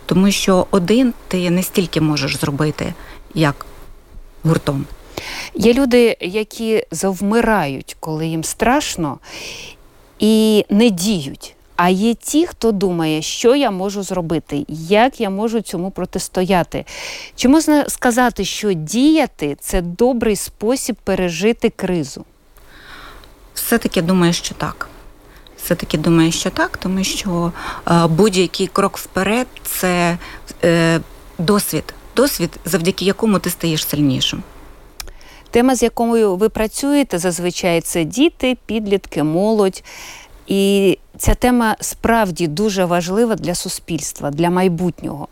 Тому 0.05 0.31
що 0.31 0.67
один 0.71 1.13
ти 1.27 1.49
не 1.49 1.63
стільки 1.63 2.01
можеш 2.01 2.37
зробити, 2.37 2.93
як 3.33 3.65
гуртом. 4.43 4.85
Є 5.55 5.73
люди, 5.73 6.17
які 6.21 6.83
завмирають, 6.91 7.97
коли 7.99 8.27
їм 8.27 8.43
страшно, 8.43 9.19
і 10.19 10.65
не 10.69 10.89
діють. 10.89 11.55
А 11.75 11.89
є 11.89 12.13
ті, 12.13 12.47
хто 12.47 12.71
думає, 12.71 13.21
що 13.21 13.55
я 13.55 13.71
можу 13.71 14.03
зробити, 14.03 14.65
як 14.67 15.21
я 15.21 15.29
можу 15.29 15.61
цьому 15.61 15.91
протистояти. 15.91 16.85
Чи 17.35 17.47
можна 17.47 17.89
сказати, 17.89 18.45
що 18.45 18.73
діяти 18.73 19.57
це 19.59 19.81
добрий 19.81 20.35
спосіб 20.35 20.95
пережити 21.03 21.69
кризу? 21.69 22.25
Все-таки 23.53 24.01
думаю, 24.01 24.33
що 24.33 24.55
так. 24.55 24.89
Все-таки 25.57 25.97
думаю, 25.97 26.31
що 26.31 26.49
так, 26.49 26.77
тому 26.77 27.03
що 27.03 27.51
е, 27.87 28.07
будь-який 28.07 28.67
крок 28.67 28.97
вперед 28.97 29.47
це 29.63 30.17
е, 30.63 30.99
досвід, 31.37 31.93
досвід, 32.15 32.49
завдяки 32.65 33.05
якому 33.05 33.39
ти 33.39 33.49
стаєш 33.49 33.87
сильнішим. 33.87 34.43
Тема, 35.51 35.75
з 35.75 35.83
якою 35.83 36.35
ви 36.35 36.49
працюєте, 36.49 37.17
зазвичай 37.17 37.81
це 37.81 38.03
діти, 38.03 38.57
підлітки, 38.65 39.23
молодь. 39.23 39.83
І 40.47 40.97
ця 41.17 41.35
тема 41.35 41.75
справді 41.79 42.47
дуже 42.47 42.85
важлива 42.85 43.35
для 43.35 43.55
суспільства, 43.55 44.31
для 44.31 44.49
майбутнього. 44.49 45.27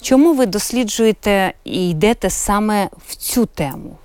Чому 0.00 0.34
ви 0.34 0.46
досліджуєте 0.46 1.52
і 1.64 1.90
йдете 1.90 2.30
саме 2.30 2.88
в 3.08 3.16
цю 3.16 3.46
тему? 3.46 3.96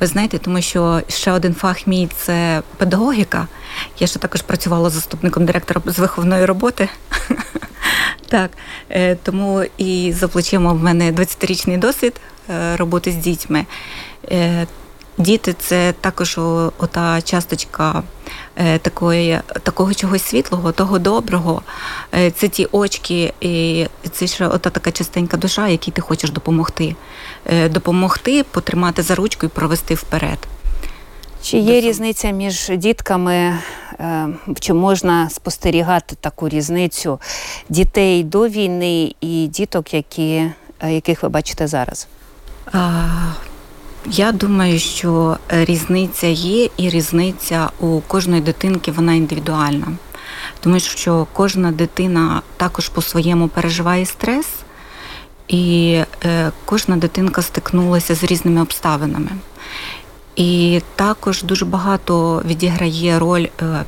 Ви 0.00 0.06
знаєте, 0.06 0.38
тому 0.38 0.62
що 0.62 1.02
ще 1.08 1.32
один 1.32 1.54
фах 1.54 1.86
мій 1.86 2.08
це 2.16 2.62
педагогіка. 2.76 3.48
Я 3.98 4.06
ще 4.06 4.18
також 4.18 4.42
працювала 4.42 4.90
заступником 4.90 5.46
директора 5.46 5.80
з 5.86 5.98
виховної 5.98 6.44
роботи. 6.44 6.88
Так, 8.28 8.50
е, 8.90 9.14
тому 9.14 9.64
і 9.78 10.12
за 10.12 10.28
плечима 10.28 10.72
в 10.72 10.82
мене 10.82 11.12
20-річний 11.12 11.78
досвід 11.78 12.20
е, 12.50 12.76
роботи 12.76 13.12
з 13.12 13.14
дітьми. 13.14 13.66
Діти 15.20 15.52
це 15.58 15.94
також 16.00 16.38
ота 16.78 17.22
часточка 17.22 18.02
е, 18.56 18.78
такої, 18.78 19.40
такого 19.62 19.94
чогось 19.94 20.22
світлого, 20.22 20.72
того 20.72 20.98
доброго. 20.98 21.62
Е, 22.14 22.30
це 22.30 22.48
ті 22.48 22.68
очки, 22.72 23.32
і 23.40 23.86
це 24.12 24.26
ще 24.26 24.46
ота 24.46 24.70
така 24.70 24.92
чистенька 24.92 25.36
душа, 25.36 25.68
якій 25.68 25.90
ти 25.90 26.00
хочеш 26.00 26.30
допомогти. 26.30 26.96
Е, 27.46 27.68
допомогти, 27.68 28.44
потримати 28.44 29.02
за 29.02 29.14
ручку 29.14 29.46
і 29.46 29.48
провести 29.48 29.94
вперед. 29.94 30.38
Чи 31.42 31.58
є 31.58 31.80
різниця 31.80 32.30
між 32.30 32.70
дітками? 32.76 33.58
Чи 34.60 34.72
можна 34.72 35.30
спостерігати 35.30 36.16
таку 36.20 36.48
різницю 36.48 37.20
дітей 37.68 38.24
до 38.24 38.48
війни 38.48 39.14
і 39.20 39.46
діток, 39.46 39.94
які, 39.94 40.50
яких 40.88 41.22
ви 41.22 41.28
бачите 41.28 41.66
зараз? 41.66 42.08
Я 44.06 44.32
думаю, 44.32 44.78
що 44.78 45.36
е, 45.52 45.64
різниця 45.64 46.26
є, 46.26 46.68
і 46.76 46.88
різниця 46.88 47.70
у 47.80 48.00
кожної 48.00 48.42
дитинки 48.42 48.92
вона 48.92 49.12
індивідуальна, 49.14 49.86
тому 50.60 50.80
що 50.80 51.26
кожна 51.32 51.72
дитина 51.72 52.42
також 52.56 52.88
по-своєму 52.88 53.48
переживає 53.48 54.06
стрес, 54.06 54.46
і 55.48 55.98
е, 56.24 56.52
кожна 56.64 56.96
дитинка 56.96 57.42
стикнулася 57.42 58.14
з 58.14 58.24
різними 58.24 58.62
обставинами. 58.62 59.30
І 60.36 60.80
також 60.96 61.42
дуже 61.42 61.64
багато 61.64 62.42
відіграє 62.46 63.18
роль, 63.18 63.46
е, 63.62 63.84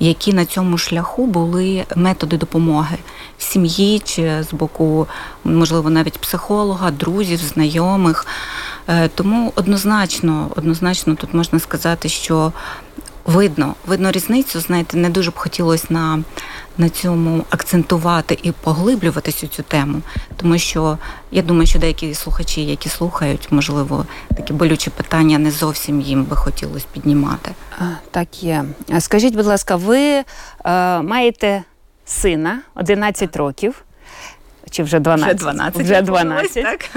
які 0.00 0.32
на 0.32 0.44
цьому 0.44 0.78
шляху 0.78 1.26
були 1.26 1.84
методи 1.96 2.36
допомоги 2.36 2.98
сім'ї 3.38 3.98
чи 3.98 4.42
з 4.42 4.52
боку, 4.52 5.06
можливо, 5.44 5.90
навіть 5.90 6.18
психолога, 6.18 6.90
друзів, 6.90 7.38
знайомих. 7.38 8.26
Е, 8.88 9.08
тому 9.08 9.52
однозначно, 9.56 10.50
однозначно 10.56 11.14
тут 11.14 11.34
можна 11.34 11.58
сказати, 11.58 12.08
що 12.08 12.52
видно, 13.24 13.74
видно 13.86 14.10
різницю. 14.10 14.60
Знаєте, 14.60 14.96
не 14.96 15.10
дуже 15.10 15.30
б 15.30 15.36
хотілося 15.36 15.86
на 15.90 16.22
на 16.78 16.88
цьому 16.88 17.44
акцентувати 17.50 18.38
і 18.42 18.52
поглиблюватися 18.52 19.46
цю 19.46 19.62
тему, 19.62 20.02
тому 20.36 20.58
що 20.58 20.98
я 21.30 21.42
думаю, 21.42 21.66
що 21.66 21.78
деякі 21.78 22.14
слухачі, 22.14 22.64
які 22.64 22.88
слухають, 22.88 23.48
можливо, 23.50 24.06
такі 24.36 24.52
болючі 24.52 24.90
питання 24.90 25.38
не 25.38 25.50
зовсім 25.50 26.00
їм 26.00 26.24
би 26.24 26.36
хотілося 26.36 26.86
піднімати. 26.92 27.50
Так 28.10 28.42
є. 28.42 28.64
Скажіть, 28.98 29.36
будь 29.36 29.46
ласка, 29.46 29.76
ви 29.76 29.98
е, 29.98 30.24
маєте 31.02 31.62
сина 32.04 32.60
11 32.74 33.36
років. 33.36 33.84
Чи 34.72 34.82
вже 34.82 35.00
12? 35.00 35.36
Вже 35.36 35.44
12. 35.44 35.82
Вже 35.82 36.02
12. 36.02 36.62
Так. 36.64 36.90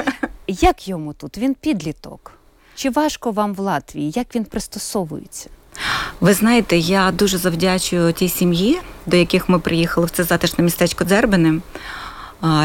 Як 0.48 0.88
йому 0.88 1.14
тут? 1.14 1.38
Він 1.38 1.54
підліток? 1.54 2.32
Чи 2.76 2.90
важко 2.90 3.32
вам 3.32 3.54
в 3.54 3.60
Латвії? 3.60 4.12
Як 4.16 4.36
він 4.36 4.46
пристосовується? 4.46 5.50
Ви 6.20 6.34
знаєте, 6.34 6.78
я 6.78 7.12
дуже 7.12 7.38
завдячую 7.38 8.14
тій 8.14 8.30
сім'ї, 8.30 8.80
до 9.06 9.18
яких 9.18 9.50
ми 9.50 9.60
приїхали 9.60 10.08
в 10.08 10.10
це 10.10 10.24
затишне 10.24 10.64
містечко 10.64 11.06
Дзербини, 11.06 11.62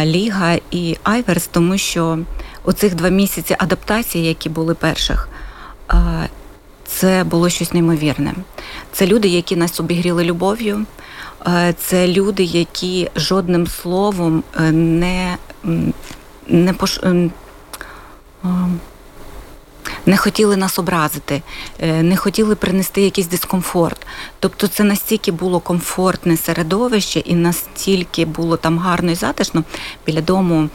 Ліга 0.05 0.59
і 0.71 0.97
Айверс, 1.03 1.47
тому 1.47 1.79
що 1.79 2.19
у 2.65 2.73
цих 2.73 2.95
два 2.95 3.09
місяці 3.09 3.57
адаптації, 3.59 4.27
які 4.27 4.49
були 4.49 4.75
перших, 4.75 5.29
це 6.87 7.25
було 7.25 7.49
щось 7.49 7.73
неймовірне. 7.73 8.35
Це 8.93 9.07
люди, 9.07 9.29
які 9.29 9.57
нас 9.57 9.81
обігріли 9.81 10.25
любов'ю. 10.25 10.87
Це 11.79 12.09
люди, 12.09 12.43
які 12.43 13.11
жодним 13.17 13.67
словом 13.67 14.43
е, 14.57 14.73
не 14.73 15.37
не 16.47 16.73
пош 16.73 17.01
не 20.07 20.17
хотіли 20.17 20.57
нас 20.57 20.79
образити, 20.79 21.43
е, 21.81 22.03
не 22.03 22.17
хотіли 22.17 22.55
принести 22.55 23.01
якийсь 23.01 23.27
дискомфорт. 23.27 24.07
Тобто 24.41 24.67
це 24.67 24.85
настільки 24.85 25.33
було 25.33 25.61
комфортне 25.61 26.37
середовище 26.37 27.21
і 27.21 27.35
настільки 27.35 28.25
було 28.25 28.57
там 28.57 28.79
гарно 28.79 29.11
і 29.11 29.15
затишно 29.15 29.65
біля 30.07 30.21
дому. 30.21 30.69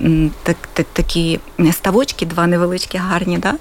Е, 0.00 0.30
так, 0.42 0.56
так, 0.72 0.86
такі 0.92 1.40
ставочки, 1.72 2.26
два 2.26 2.46
невеличкі, 2.46 2.98
гарні, 2.98 3.38
да? 3.38 3.54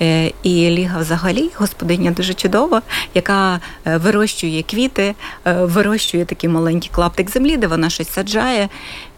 Е, 0.00 0.32
і 0.42 0.70
Ліга 0.70 1.00
взагалі, 1.00 1.50
господиня 1.56 2.10
дуже 2.10 2.34
чудова, 2.34 2.82
яка 3.14 3.60
вирощує 3.84 4.62
квіти, 4.62 5.14
вирощує 5.44 6.24
такий 6.24 6.50
маленький 6.50 6.90
клаптик 6.94 7.30
землі, 7.30 7.56
де 7.56 7.66
вона 7.66 7.90
щось 7.90 8.12
саджає. 8.12 8.68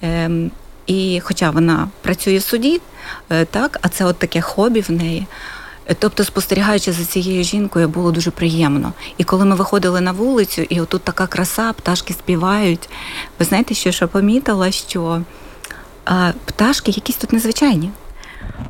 Ем, 0.02 0.50
і 0.88 1.20
хоча 1.24 1.50
вона 1.50 1.88
працює 2.02 2.38
в 2.38 2.42
суді, 2.42 2.80
е, 3.30 3.44
так, 3.44 3.78
а 3.82 3.88
це 3.88 4.04
от 4.04 4.18
таке 4.18 4.40
хобі 4.40 4.80
в 4.80 4.90
неї. 4.90 5.26
Е, 5.86 5.94
тобто, 5.98 6.24
спостерігаючи 6.24 6.92
за 6.92 7.04
цією 7.04 7.44
жінкою, 7.44 7.88
було 7.88 8.12
дуже 8.12 8.30
приємно. 8.30 8.92
І 9.18 9.24
коли 9.24 9.44
ми 9.44 9.56
виходили 9.56 10.00
на 10.00 10.12
вулицю, 10.12 10.62
і 10.62 10.80
отут 10.80 11.02
така 11.02 11.26
краса, 11.26 11.72
пташки 11.72 12.12
співають. 12.12 12.88
Ви 13.38 13.44
знаєте, 13.44 13.74
що 13.74 13.90
я 14.00 14.06
помітила, 14.06 14.70
що 14.70 15.22
пташки 16.44 16.90
якісь 16.90 17.16
тут 17.16 17.32
незвичайні. 17.32 17.90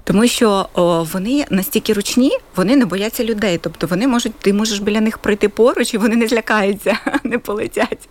Тому 0.05 0.26
що 0.26 0.68
о, 0.74 1.05
вони 1.12 1.47
настільки 1.51 1.93
ручні, 1.93 2.30
вони 2.57 2.76
не 2.76 2.86
бояться 2.86 3.24
людей. 3.24 3.59
Тобто 3.59 3.86
вони 3.86 4.09
можуть, 4.09 4.34
ти 4.34 4.53
можеш 4.53 4.78
біля 4.78 5.01
них 5.01 5.18
пройти 5.18 5.49
поруч, 5.49 5.95
і 5.95 5.99
вони 5.99 6.16
не 6.16 6.28
злякаються, 6.28 6.99
не 7.24 7.39
полетять. 7.39 8.09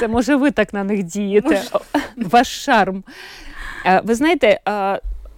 Це 0.00 0.08
може 0.08 0.36
ви 0.36 0.50
так 0.50 0.72
на 0.72 0.84
них 0.84 1.02
дієте. 1.02 1.62
Ваш 2.16 2.64
шарм. 2.64 3.04
Ви 4.04 4.14
знаєте, 4.14 4.60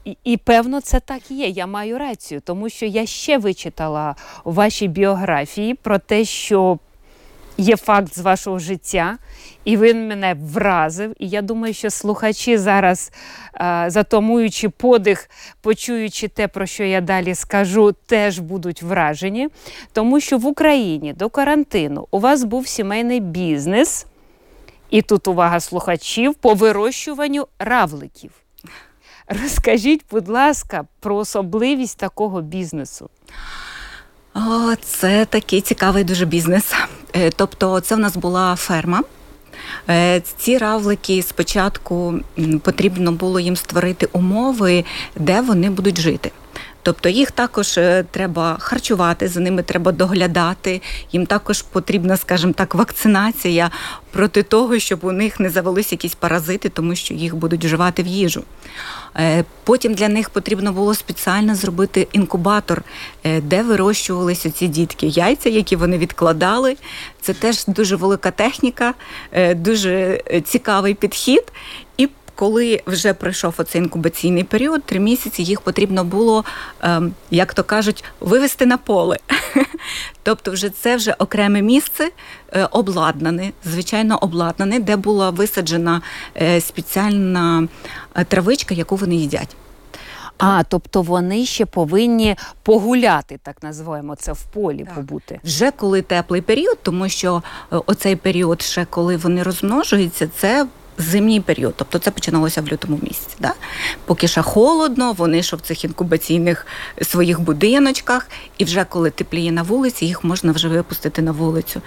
і, 0.04 0.16
і 0.24 0.36
певно, 0.36 0.80
це 0.80 1.00
так 1.00 1.30
є. 1.30 1.48
Я 1.48 1.66
маю 1.66 1.98
рацію, 1.98 2.40
тому 2.40 2.68
що 2.68 2.86
я 2.86 3.06
ще 3.06 3.38
вичитала 3.38 4.16
у 4.44 4.52
вашій 4.52 4.88
біографії 4.88 5.74
про 5.74 5.98
те, 5.98 6.24
що 6.24 6.78
є 7.58 7.76
факт 7.76 8.14
з 8.14 8.18
вашого 8.18 8.58
життя, 8.58 9.18
і 9.64 9.76
він 9.76 10.08
мене 10.08 10.34
вразив. 10.34 11.14
І 11.18 11.28
я 11.28 11.42
думаю, 11.42 11.74
що 11.74 11.90
слухачі 11.90 12.58
зараз, 12.58 13.12
е, 13.54 13.84
затомуючи 13.88 14.68
подих, 14.68 15.30
почуючи 15.60 16.28
те, 16.28 16.48
про 16.48 16.66
що 16.66 16.84
я 16.84 17.00
далі 17.00 17.34
скажу, 17.34 17.94
теж 18.06 18.38
будуть 18.38 18.82
вражені. 18.82 19.48
Тому 19.92 20.20
що 20.20 20.38
в 20.38 20.46
Україні 20.46 21.12
до 21.12 21.30
карантину 21.30 22.08
у 22.10 22.18
вас 22.18 22.44
був 22.44 22.66
сімейний 22.66 23.20
бізнес, 23.20 24.06
і 24.90 25.02
тут 25.02 25.28
увага 25.28 25.60
слухачів 25.60 26.34
по 26.34 26.54
вирощуванню 26.54 27.48
равликів. 27.58 28.30
Розкажіть, 29.28 30.04
будь 30.10 30.28
ласка, 30.28 30.84
про 31.00 31.16
особливість 31.16 31.98
такого 31.98 32.40
бізнесу. 32.40 33.10
О, 34.34 34.74
Це 34.82 35.24
такий 35.24 35.60
цікавий 35.60 36.04
дуже 36.04 36.26
бізнес. 36.26 36.74
Е, 37.16 37.30
тобто, 37.30 37.80
це 37.80 37.94
в 37.94 37.98
нас 37.98 38.16
була 38.16 38.56
ферма. 38.56 39.02
Е, 39.88 40.22
ці 40.36 40.58
равлики 40.58 41.22
спочатку 41.22 42.14
потрібно 42.62 43.12
було 43.12 43.40
їм 43.40 43.56
створити 43.56 44.08
умови, 44.12 44.84
де 45.16 45.40
вони 45.40 45.70
будуть 45.70 46.00
жити. 46.00 46.30
Тобто 46.84 47.08
їх 47.08 47.30
також 47.30 47.78
е, 47.78 48.04
треба 48.10 48.56
харчувати, 48.60 49.28
за 49.28 49.40
ними 49.40 49.62
треба 49.62 49.92
доглядати. 49.92 50.82
Їм 51.12 51.26
також 51.26 51.62
потрібна, 51.62 52.16
скажімо 52.16 52.52
так, 52.52 52.74
вакцинація 52.74 53.70
проти 54.10 54.42
того, 54.42 54.78
щоб 54.78 54.98
у 55.02 55.12
них 55.12 55.40
не 55.40 55.50
завелися 55.50 55.88
якісь 55.94 56.14
паразити, 56.14 56.68
тому 56.68 56.94
що 56.94 57.14
їх 57.14 57.36
будуть 57.36 57.64
вживати 57.64 58.02
в 58.02 58.06
їжу. 58.06 58.42
Е, 59.16 59.44
потім 59.64 59.94
для 59.94 60.08
них 60.08 60.30
потрібно 60.30 60.72
було 60.72 60.94
спеціально 60.94 61.54
зробити 61.54 62.08
інкубатор, 62.12 62.82
е, 63.24 63.40
де 63.40 63.62
вирощувалися 63.62 64.50
ці 64.50 64.68
дітки. 64.68 65.06
Яйця, 65.06 65.48
які 65.48 65.76
вони 65.76 65.98
відкладали. 65.98 66.76
Це 67.20 67.34
теж 67.34 67.66
дуже 67.66 67.96
велика 67.96 68.30
техніка, 68.30 68.94
дуже 69.54 70.22
цікавий 70.44 70.94
підхід. 70.94 71.42
Коли 72.34 72.82
вже 72.86 73.14
пройшов 73.14 73.54
оцей 73.58 73.80
інкубаційний 73.82 74.44
період, 74.44 74.84
три 74.84 75.00
місяці 75.00 75.42
їх 75.42 75.60
потрібно 75.60 76.04
було, 76.04 76.44
ем, 76.82 77.12
як 77.30 77.54
то 77.54 77.64
кажуть, 77.64 78.04
вивести 78.20 78.66
на 78.66 78.76
поле. 78.76 79.18
Тобто, 80.22 80.50
вже 80.50 80.70
це 80.70 80.96
вже 80.96 81.12
окреме 81.18 81.62
місце 81.62 82.10
е, 82.52 82.68
обладнане, 82.70 83.52
звичайно, 83.64 84.18
обладнане, 84.20 84.80
де 84.80 84.96
була 84.96 85.30
висаджена 85.30 86.02
е, 86.36 86.60
спеціальна 86.60 87.68
е, 88.14 88.24
травичка, 88.24 88.74
яку 88.74 88.96
вони 88.96 89.16
їдять. 89.16 89.56
А, 90.38 90.62
тобто 90.68 91.02
вони 91.02 91.46
ще 91.46 91.66
повинні 91.66 92.36
погуляти, 92.62 93.40
так 93.42 93.62
називаємо 93.62 94.16
це 94.16 94.32
в 94.32 94.42
полі 94.42 94.84
так. 94.84 94.94
побути. 94.94 95.40
Вже 95.44 95.70
коли 95.70 96.02
теплий 96.02 96.40
період, 96.40 96.78
тому 96.82 97.08
що 97.08 97.42
оцей 97.70 98.16
період, 98.16 98.62
ще 98.62 98.84
коли 98.84 99.16
вони 99.16 99.42
розмножуються, 99.42 100.28
це 100.36 100.66
зимній 100.98 101.40
період, 101.40 101.74
тобто 101.76 101.98
це 101.98 102.10
починалося 102.10 102.60
в 102.60 102.68
лютому 102.68 102.98
місяці. 103.02 103.36
Да? 103.40 103.54
Поки 104.04 104.28
ще 104.28 104.42
холодно, 104.42 105.12
вони 105.12 105.42
що 105.42 105.56
в 105.56 105.60
цих 105.60 105.84
інкубаційних 105.84 106.66
своїх 107.02 107.40
будиночках, 107.40 108.28
і 108.58 108.64
вже 108.64 108.84
коли 108.84 109.10
тепліє 109.10 109.52
на 109.52 109.62
вулиці, 109.62 110.06
їх 110.06 110.24
можна 110.24 110.52
вже 110.52 110.68
випустити 110.68 111.22
на 111.22 111.32
вулицю. 111.32 111.80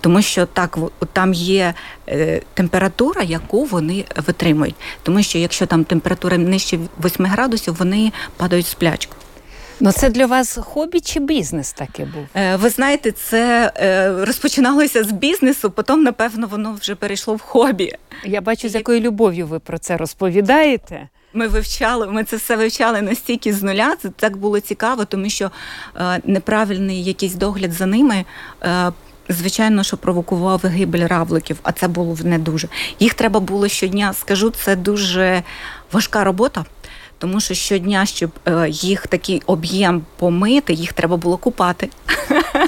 Тому 0.00 0.22
що 0.22 0.46
так 0.46 0.78
там 1.12 1.34
є 1.34 1.74
е, 2.08 2.42
температура, 2.54 3.22
яку 3.22 3.64
вони 3.64 4.04
витримують. 4.26 4.74
Тому 5.02 5.22
що 5.22 5.38
якщо 5.38 5.66
там 5.66 5.84
температура 5.84 6.38
нижче 6.38 6.78
8 7.04 7.26
градусів, 7.26 7.76
вони 7.78 8.12
падають 8.36 8.66
в 8.66 8.68
сплячку. 8.68 9.16
Ну 9.80 9.92
це 9.92 10.10
для 10.10 10.26
вас 10.26 10.58
хобі 10.62 11.00
чи 11.00 11.20
бізнес 11.20 11.72
таке 11.72 12.04
був? 12.04 12.26
Е, 12.34 12.56
ви 12.56 12.68
знаєте, 12.68 13.12
це 13.12 13.72
е, 13.76 14.24
розпочиналося 14.24 15.04
з 15.04 15.12
бізнесу, 15.12 15.70
потім, 15.70 16.02
напевно, 16.02 16.46
воно 16.46 16.72
вже 16.80 16.94
перейшло 16.94 17.34
в 17.34 17.40
хобі. 17.40 17.92
Я 18.24 18.40
бачу, 18.40 18.68
з 18.68 18.74
якою 18.74 19.00
любов'ю 19.00 19.46
ви 19.46 19.58
про 19.58 19.78
це 19.78 19.96
розповідаєте. 19.96 21.08
Ми 21.32 21.48
вивчали, 21.48 22.06
ми 22.06 22.24
це 22.24 22.36
все 22.36 22.56
вивчали 22.56 23.02
настільки 23.02 23.52
з 23.52 23.62
нуля. 23.62 23.96
Це 24.02 24.08
так 24.08 24.36
було 24.36 24.60
цікаво, 24.60 25.04
тому 25.04 25.28
що 25.28 25.50
е, 25.96 26.20
неправильний 26.24 27.04
якийсь 27.04 27.34
догляд 27.34 27.72
за 27.72 27.86
ними. 27.86 28.24
Е, 28.62 28.92
Звичайно, 29.28 29.82
що 29.82 29.96
провокував 29.96 30.60
гибель 30.64 31.06
равликів, 31.06 31.58
а 31.62 31.72
це 31.72 31.88
було 31.88 32.16
не 32.24 32.38
дуже. 32.38 32.68
Їх 33.00 33.14
треба 33.14 33.40
було 33.40 33.68
щодня. 33.68 34.12
Скажу, 34.12 34.50
це 34.50 34.76
дуже 34.76 35.42
важка 35.92 36.24
робота 36.24 36.64
тому 37.24 37.40
що 37.40 37.54
щодня, 37.54 38.06
щоб 38.06 38.30
е, 38.46 38.68
їх 38.68 39.06
такий 39.06 39.42
об'єм 39.46 40.02
помити, 40.16 40.72
їх 40.72 40.92
треба 40.92 41.16
було 41.16 41.36
купати. 41.36 41.88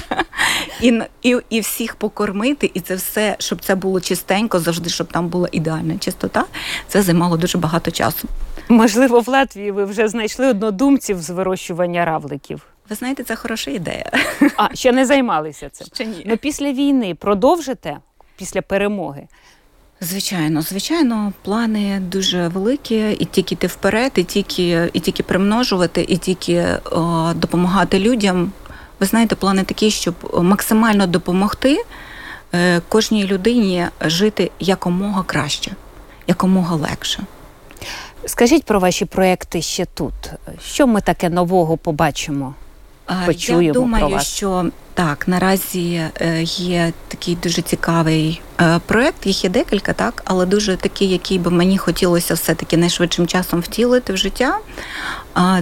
І 0.80 1.02
і, 1.22 1.36
і 1.50 1.60
всіх 1.60 1.94
покормити, 1.94 2.70
і 2.74 2.80
це 2.80 2.94
все, 2.94 3.36
щоб 3.38 3.64
це 3.64 3.74
було 3.74 4.00
чистенько, 4.00 4.58
завжди, 4.60 4.90
щоб 4.90 5.06
там 5.06 5.28
була 5.28 5.48
ідеальна 5.52 5.98
чистота, 5.98 6.44
це 6.88 7.02
займало 7.02 7.36
дуже 7.36 7.58
багато 7.58 7.90
часу. 7.90 8.28
Можливо, 8.68 9.20
в 9.20 9.28
Латвії 9.28 9.70
ви 9.70 9.84
вже 9.84 10.08
знайшли 10.08 10.46
однодумців 10.46 11.22
з 11.22 11.30
вирощування 11.30 12.04
равликів. 12.04 12.62
Ви 12.90 12.96
знаєте, 12.96 13.24
це 13.24 13.36
хороша 13.36 13.70
ідея. 13.70 14.10
А 14.56 14.74
ще 14.74 14.92
не 14.92 15.06
займалися 15.06 15.68
цим? 15.68 15.86
Ще 15.94 16.04
ні. 16.04 16.22
Ну 16.26 16.36
після 16.36 16.72
війни 16.72 17.14
продовжите 17.14 17.96
після 18.36 18.62
перемоги. 18.62 19.28
Звичайно, 20.00 20.62
звичайно, 20.62 21.32
плани 21.42 22.00
дуже 22.00 22.48
великі, 22.48 23.12
і 23.12 23.24
тільки 23.24 23.54
йти 23.54 23.66
вперед, 23.66 24.12
і 24.16 24.24
тільки 24.24 24.90
і 24.92 25.00
тільки 25.00 25.22
примножувати, 25.22 26.06
і 26.08 26.16
тільки 26.16 26.66
о, 26.84 27.32
допомагати 27.34 27.98
людям. 27.98 28.52
Ви 29.00 29.06
знаєте, 29.06 29.34
плани 29.34 29.64
такі, 29.64 29.90
щоб 29.90 30.14
максимально 30.42 31.06
допомогти 31.06 31.84
е, 32.54 32.80
кожній 32.88 33.24
людині 33.24 33.86
жити 34.00 34.50
якомога 34.60 35.22
краще, 35.22 35.72
якомога 36.26 36.76
легше. 36.76 37.22
Скажіть 38.26 38.64
про 38.64 38.80
ваші 38.80 39.04
проекти 39.04 39.62
ще 39.62 39.84
тут. 39.84 40.14
Що 40.64 40.86
ми 40.86 41.00
таке 41.00 41.28
нового 41.28 41.76
побачимо? 41.76 42.54
Почуємо 43.26 43.62
Я 43.62 43.72
думаю, 43.72 44.06
про 44.06 44.16
вас? 44.16 44.26
що 44.26 44.70
так, 44.96 45.28
наразі 45.28 46.02
е, 46.20 46.42
є 46.42 46.92
такий 47.08 47.38
дуже 47.42 47.62
цікавий 47.62 48.40
е, 48.60 48.80
проект. 48.86 49.26
Їх 49.26 49.44
є 49.44 49.50
декілька, 49.50 49.92
так, 49.92 50.22
але 50.24 50.46
дуже 50.46 50.76
такий, 50.76 51.08
який 51.08 51.38
би 51.38 51.50
мені 51.50 51.78
хотілося 51.78 52.34
все-таки 52.34 52.76
найшвидшим 52.76 53.26
часом 53.26 53.60
втілити 53.60 54.12
в 54.12 54.16
життя. 54.16 54.58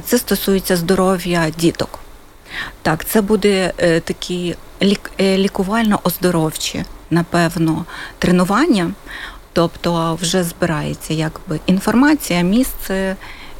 Це 0.04 0.18
стосується 0.18 0.76
здоров'я 0.76 1.50
діток. 1.58 1.98
Так, 2.82 3.04
це 3.04 3.20
буде 3.20 3.72
е, 3.78 4.00
такі 4.00 4.56
лікувально-оздоровчі, 5.20 6.84
напевно, 7.10 7.84
тренування. 8.18 8.90
Тобто 9.52 10.18
вже 10.22 10.44
збирається 10.44 11.14
якби 11.14 11.60
інформація, 11.66 12.40
місце. 12.42 13.16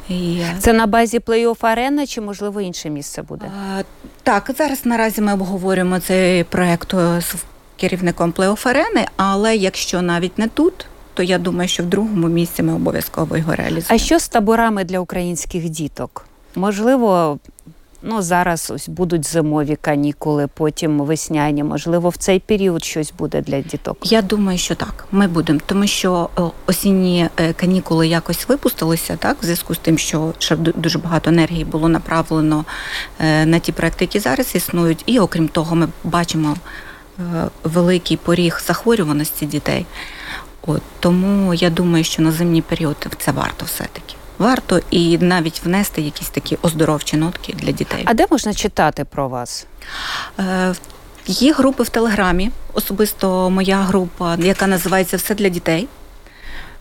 І... 0.09 0.41
Це 0.59 0.73
на 0.73 0.87
базі 0.87 1.19
плей-офф 1.19 1.65
арена 1.65 2.05
чи 2.07 2.21
можливо 2.21 2.61
інше 2.61 2.89
місце 2.89 3.21
буде? 3.21 3.45
А, 3.77 3.81
Так, 4.23 4.51
зараз 4.57 4.85
наразі 4.85 5.21
ми 5.21 5.33
обговорюємо 5.33 5.99
цей 5.99 6.43
проект 6.43 6.93
з 7.19 7.35
керівником 7.77 8.31
плей-офф 8.31 8.67
арени, 8.69 9.05
але 9.15 9.55
якщо 9.55 10.01
навіть 10.01 10.37
не 10.37 10.47
тут, 10.47 10.85
то 11.13 11.23
я 11.23 11.37
думаю, 11.37 11.69
що 11.69 11.83
в 11.83 11.85
другому 11.85 12.27
місці 12.27 12.63
ми 12.63 12.73
обов'язково 12.73 13.37
його 13.37 13.55
реалізуємо. 13.55 13.87
А 13.89 13.97
що 13.97 14.19
з 14.19 14.27
таборами 14.27 14.83
для 14.83 14.99
українських 14.99 15.69
діток? 15.69 16.25
Можливо, 16.55 17.39
Ну 18.07 18.21
зараз 18.21 18.71
ось 18.75 18.89
будуть 18.89 19.27
зимові 19.27 19.77
канікули, 19.81 20.47
потім 20.53 20.99
весняні. 20.99 21.63
Можливо, 21.63 22.09
в 22.09 22.17
цей 22.17 22.39
період 22.39 22.83
щось 22.83 23.13
буде 23.17 23.41
для 23.41 23.61
діток. 23.61 23.97
Я 24.03 24.21
думаю, 24.21 24.57
що 24.57 24.75
так. 24.75 25.07
Ми 25.11 25.27
будемо, 25.27 25.59
тому 25.65 25.87
що 25.87 26.29
осінні 26.65 27.29
е, 27.37 27.53
канікули 27.53 28.07
якось 28.07 28.49
випустилися, 28.49 29.17
так 29.17 29.37
в 29.41 29.43
зв'язку 29.43 29.75
з 29.75 29.77
тим, 29.77 29.97
що 29.97 30.33
ще 30.39 30.55
дуже 30.55 30.99
багато 30.99 31.29
енергії 31.29 31.65
було 31.65 31.89
направлено 31.89 32.65
е, 33.19 33.45
на 33.45 33.59
ті 33.59 33.71
проекти, 33.71 34.03
які 34.03 34.19
зараз 34.19 34.55
існують. 34.55 35.03
І 35.05 35.19
окрім 35.19 35.47
того, 35.47 35.75
ми 35.75 35.87
бачимо 36.03 36.55
е, 37.19 37.23
великий 37.63 38.17
поріг 38.17 38.61
захворюваності 38.67 39.45
дітей. 39.45 39.85
От 40.67 40.81
тому 40.99 41.53
я 41.53 41.69
думаю, 41.69 42.03
що 42.03 42.21
на 42.21 42.31
зимній 42.31 42.61
період 42.61 43.07
це 43.17 43.31
варто 43.31 43.65
все 43.65 43.83
таки 43.93 44.15
варто 44.37 44.81
і 44.91 45.17
навіть 45.17 45.61
внести 45.63 46.01
якісь 46.01 46.29
такі 46.29 46.57
оздоровчі 46.61 47.17
нотки 47.17 47.53
для 47.53 47.71
дітей. 47.71 48.03
А 48.05 48.13
де 48.13 48.25
можна 48.31 48.53
читати 48.53 49.05
про 49.05 49.29
вас? 49.29 49.65
Е, 50.39 50.73
Є 51.27 51.53
групи 51.53 51.83
в 51.83 51.89
Телеграмі, 51.89 52.51
особисто 52.73 53.49
моя 53.49 53.77
група, 53.77 54.35
яка 54.39 54.67
називається 54.67 55.17
Все 55.17 55.35
для 55.35 55.49
дітей. 55.49 55.87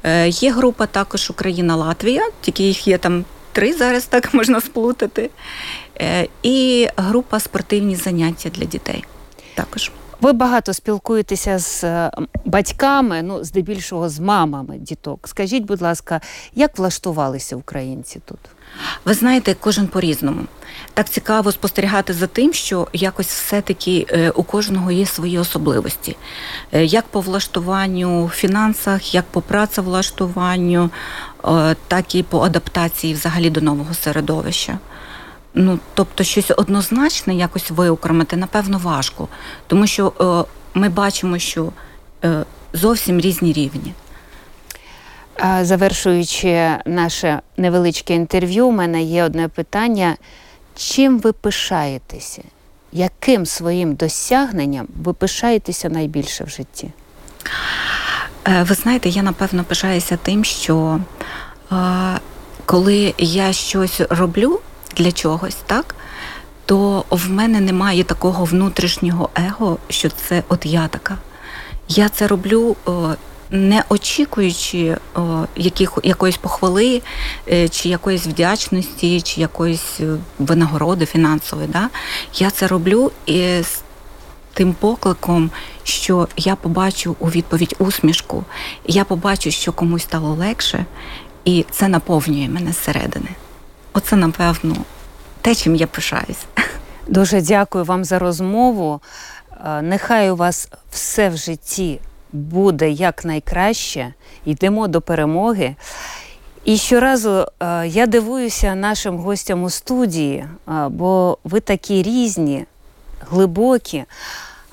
Е, 0.02 0.28
Є 0.28 0.50
група 0.52 0.86
також 0.86 1.30
Україна-Латвія, 1.30 2.28
тільки 2.40 2.62
їх 2.62 2.88
є 2.88 2.98
там 2.98 3.24
три 3.52 3.72
зараз, 3.72 4.04
так 4.04 4.34
можна 4.34 4.60
сплутати. 4.60 5.30
Е, 6.00 6.28
І 6.42 6.88
група 6.96 7.40
спортивні 7.40 7.96
заняття 7.96 8.48
для 8.48 8.64
дітей. 8.64 9.04
Також. 9.54 9.90
Ви 10.24 10.32
багато 10.32 10.72
спілкуєтеся 10.72 11.58
з 11.58 11.84
е, 11.84 12.10
батьками, 12.44 13.22
ну 13.22 13.44
здебільшого 13.44 14.08
з 14.08 14.18
мамами 14.20 14.78
діток. 14.78 15.28
Скажіть, 15.28 15.64
будь 15.64 15.82
ласка, 15.82 16.20
як 16.54 16.78
влаштувалися 16.78 17.56
українці 17.56 18.20
тут? 18.24 18.38
Ви 19.04 19.14
знаєте, 19.14 19.56
кожен 19.60 19.86
по-різному. 19.86 20.40
Так 20.94 21.08
цікаво 21.08 21.52
спостерігати 21.52 22.12
за 22.12 22.26
тим, 22.26 22.52
що 22.52 22.88
якось 22.92 23.26
все-таки 23.26 24.06
е, 24.10 24.30
у 24.30 24.42
кожного 24.42 24.90
є 24.90 25.06
свої 25.06 25.38
особливості, 25.38 26.16
е, 26.72 26.84
як 26.84 27.04
по 27.04 27.20
влаштуванню 27.20 28.24
в 28.24 28.30
фінансах, 28.30 29.14
як 29.14 29.24
по 29.24 29.40
працевлаштуванню, 29.40 30.90
так 31.88 32.14
і 32.14 32.22
по 32.22 32.40
адаптації 32.40 33.14
взагалі 33.14 33.50
до 33.50 33.60
нового 33.60 33.94
середовища. 33.94 34.78
Ну, 35.54 35.78
тобто, 35.94 36.24
щось 36.24 36.50
однозначне 36.56 37.34
якось 37.34 37.70
виокремити, 37.70 38.36
напевно, 38.36 38.78
важко, 38.78 39.28
тому 39.66 39.86
що 39.86 40.46
ми 40.74 40.88
бачимо, 40.88 41.38
що 41.38 41.72
зовсім 42.72 43.20
різні 43.20 43.52
рівні. 43.52 43.94
Завершуючи 45.60 46.70
наше 46.86 47.40
невеличке 47.56 48.14
інтерв'ю, 48.14 48.66
у 48.66 48.70
мене 48.70 49.02
є 49.02 49.24
одне 49.24 49.48
питання. 49.48 50.16
Чим 50.76 51.18
ви 51.18 51.32
пишаєтеся? 51.32 52.42
Яким 52.92 53.46
своїм 53.46 53.94
досягненням 53.94 54.86
ви 55.02 55.12
пишаєтеся 55.12 55.88
найбільше 55.88 56.44
в 56.44 56.48
житті? 56.48 56.90
Е, 58.48 58.62
ви 58.62 58.74
знаєте, 58.74 59.08
я 59.08 59.22
напевно 59.22 59.64
пишаюся 59.64 60.18
тим, 60.22 60.44
що 60.44 61.00
е, 61.72 61.76
коли 62.64 63.14
я 63.18 63.52
щось 63.52 64.00
роблю 64.10 64.60
для 64.96 65.12
чогось, 65.12 65.56
так, 65.66 65.94
то 66.66 67.04
в 67.10 67.30
мене 67.30 67.60
немає 67.60 68.04
такого 68.04 68.44
внутрішнього 68.44 69.30
его, 69.34 69.78
що 69.88 70.08
це 70.08 70.42
от 70.48 70.66
я 70.66 70.88
така. 70.88 71.18
Я 71.88 72.08
це 72.08 72.26
роблю 72.26 72.76
е, 72.88 72.90
не 73.50 73.84
очікуючи 73.88 74.96
яких, 75.56 75.98
якоїсь 76.02 76.36
похвали, 76.36 77.02
е, 77.48 77.68
чи 77.68 77.88
якоїсь 77.88 78.26
вдячності, 78.26 79.20
чи 79.20 79.40
якоїсь 79.40 80.00
е, 80.00 80.16
винагороди 80.38 81.06
фінансової. 81.06 81.68
Да? 81.68 81.88
Я 82.34 82.50
це 82.50 82.66
роблю 82.66 83.12
з 83.28 83.66
тим 84.54 84.72
покликом, 84.72 85.50
що 85.82 86.28
я 86.36 86.56
побачу 86.56 87.16
у 87.18 87.26
відповідь 87.30 87.76
усмішку, 87.78 88.44
я 88.86 89.04
побачу, 89.04 89.50
що 89.50 89.72
комусь 89.72 90.02
стало 90.02 90.34
легше, 90.34 90.86
і 91.44 91.66
це 91.70 91.88
наповнює 91.88 92.48
мене 92.48 92.72
зсередини. 92.72 93.28
Оце, 93.94 94.16
напевно, 94.16 94.76
те, 95.40 95.54
чим 95.54 95.74
я 95.74 95.86
пишаюсь. 95.86 96.46
Дуже 97.06 97.40
дякую 97.40 97.84
вам 97.84 98.04
за 98.04 98.18
розмову. 98.18 99.00
Е, 99.64 99.82
нехай 99.82 100.30
у 100.30 100.36
вас 100.36 100.68
все 100.90 101.28
в 101.28 101.36
житті 101.36 102.00
буде 102.32 102.90
якнайкраще, 102.90 104.14
йдемо 104.44 104.88
до 104.88 105.00
перемоги. 105.00 105.76
І 106.64 106.76
щоразу 106.76 107.46
е, 107.60 107.86
я 107.86 108.06
дивуюся 108.06 108.74
нашим 108.74 109.16
гостям 109.16 109.62
у 109.62 109.70
студії, 109.70 110.36
е, 110.38 110.48
бо 110.88 111.38
ви 111.44 111.60
такі 111.60 112.02
різні, 112.02 112.64
глибокі, 113.30 114.04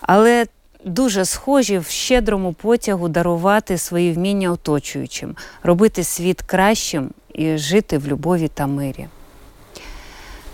але 0.02 0.46
дуже 0.86 1.26
схожі 1.26 1.78
в 1.78 1.86
щедрому 1.86 2.54
потягу 2.54 3.10
дарувати 3.10 3.78
свої 3.78 4.14
вміння 4.14 4.52
оточуючим, 4.52 5.36
робити 5.64 6.04
світ 6.04 6.42
кращим 6.42 7.10
і 7.34 7.58
жити 7.58 7.98
в 7.98 8.08
любові 8.08 8.48
та 8.48 8.68
мирі. 8.68 9.08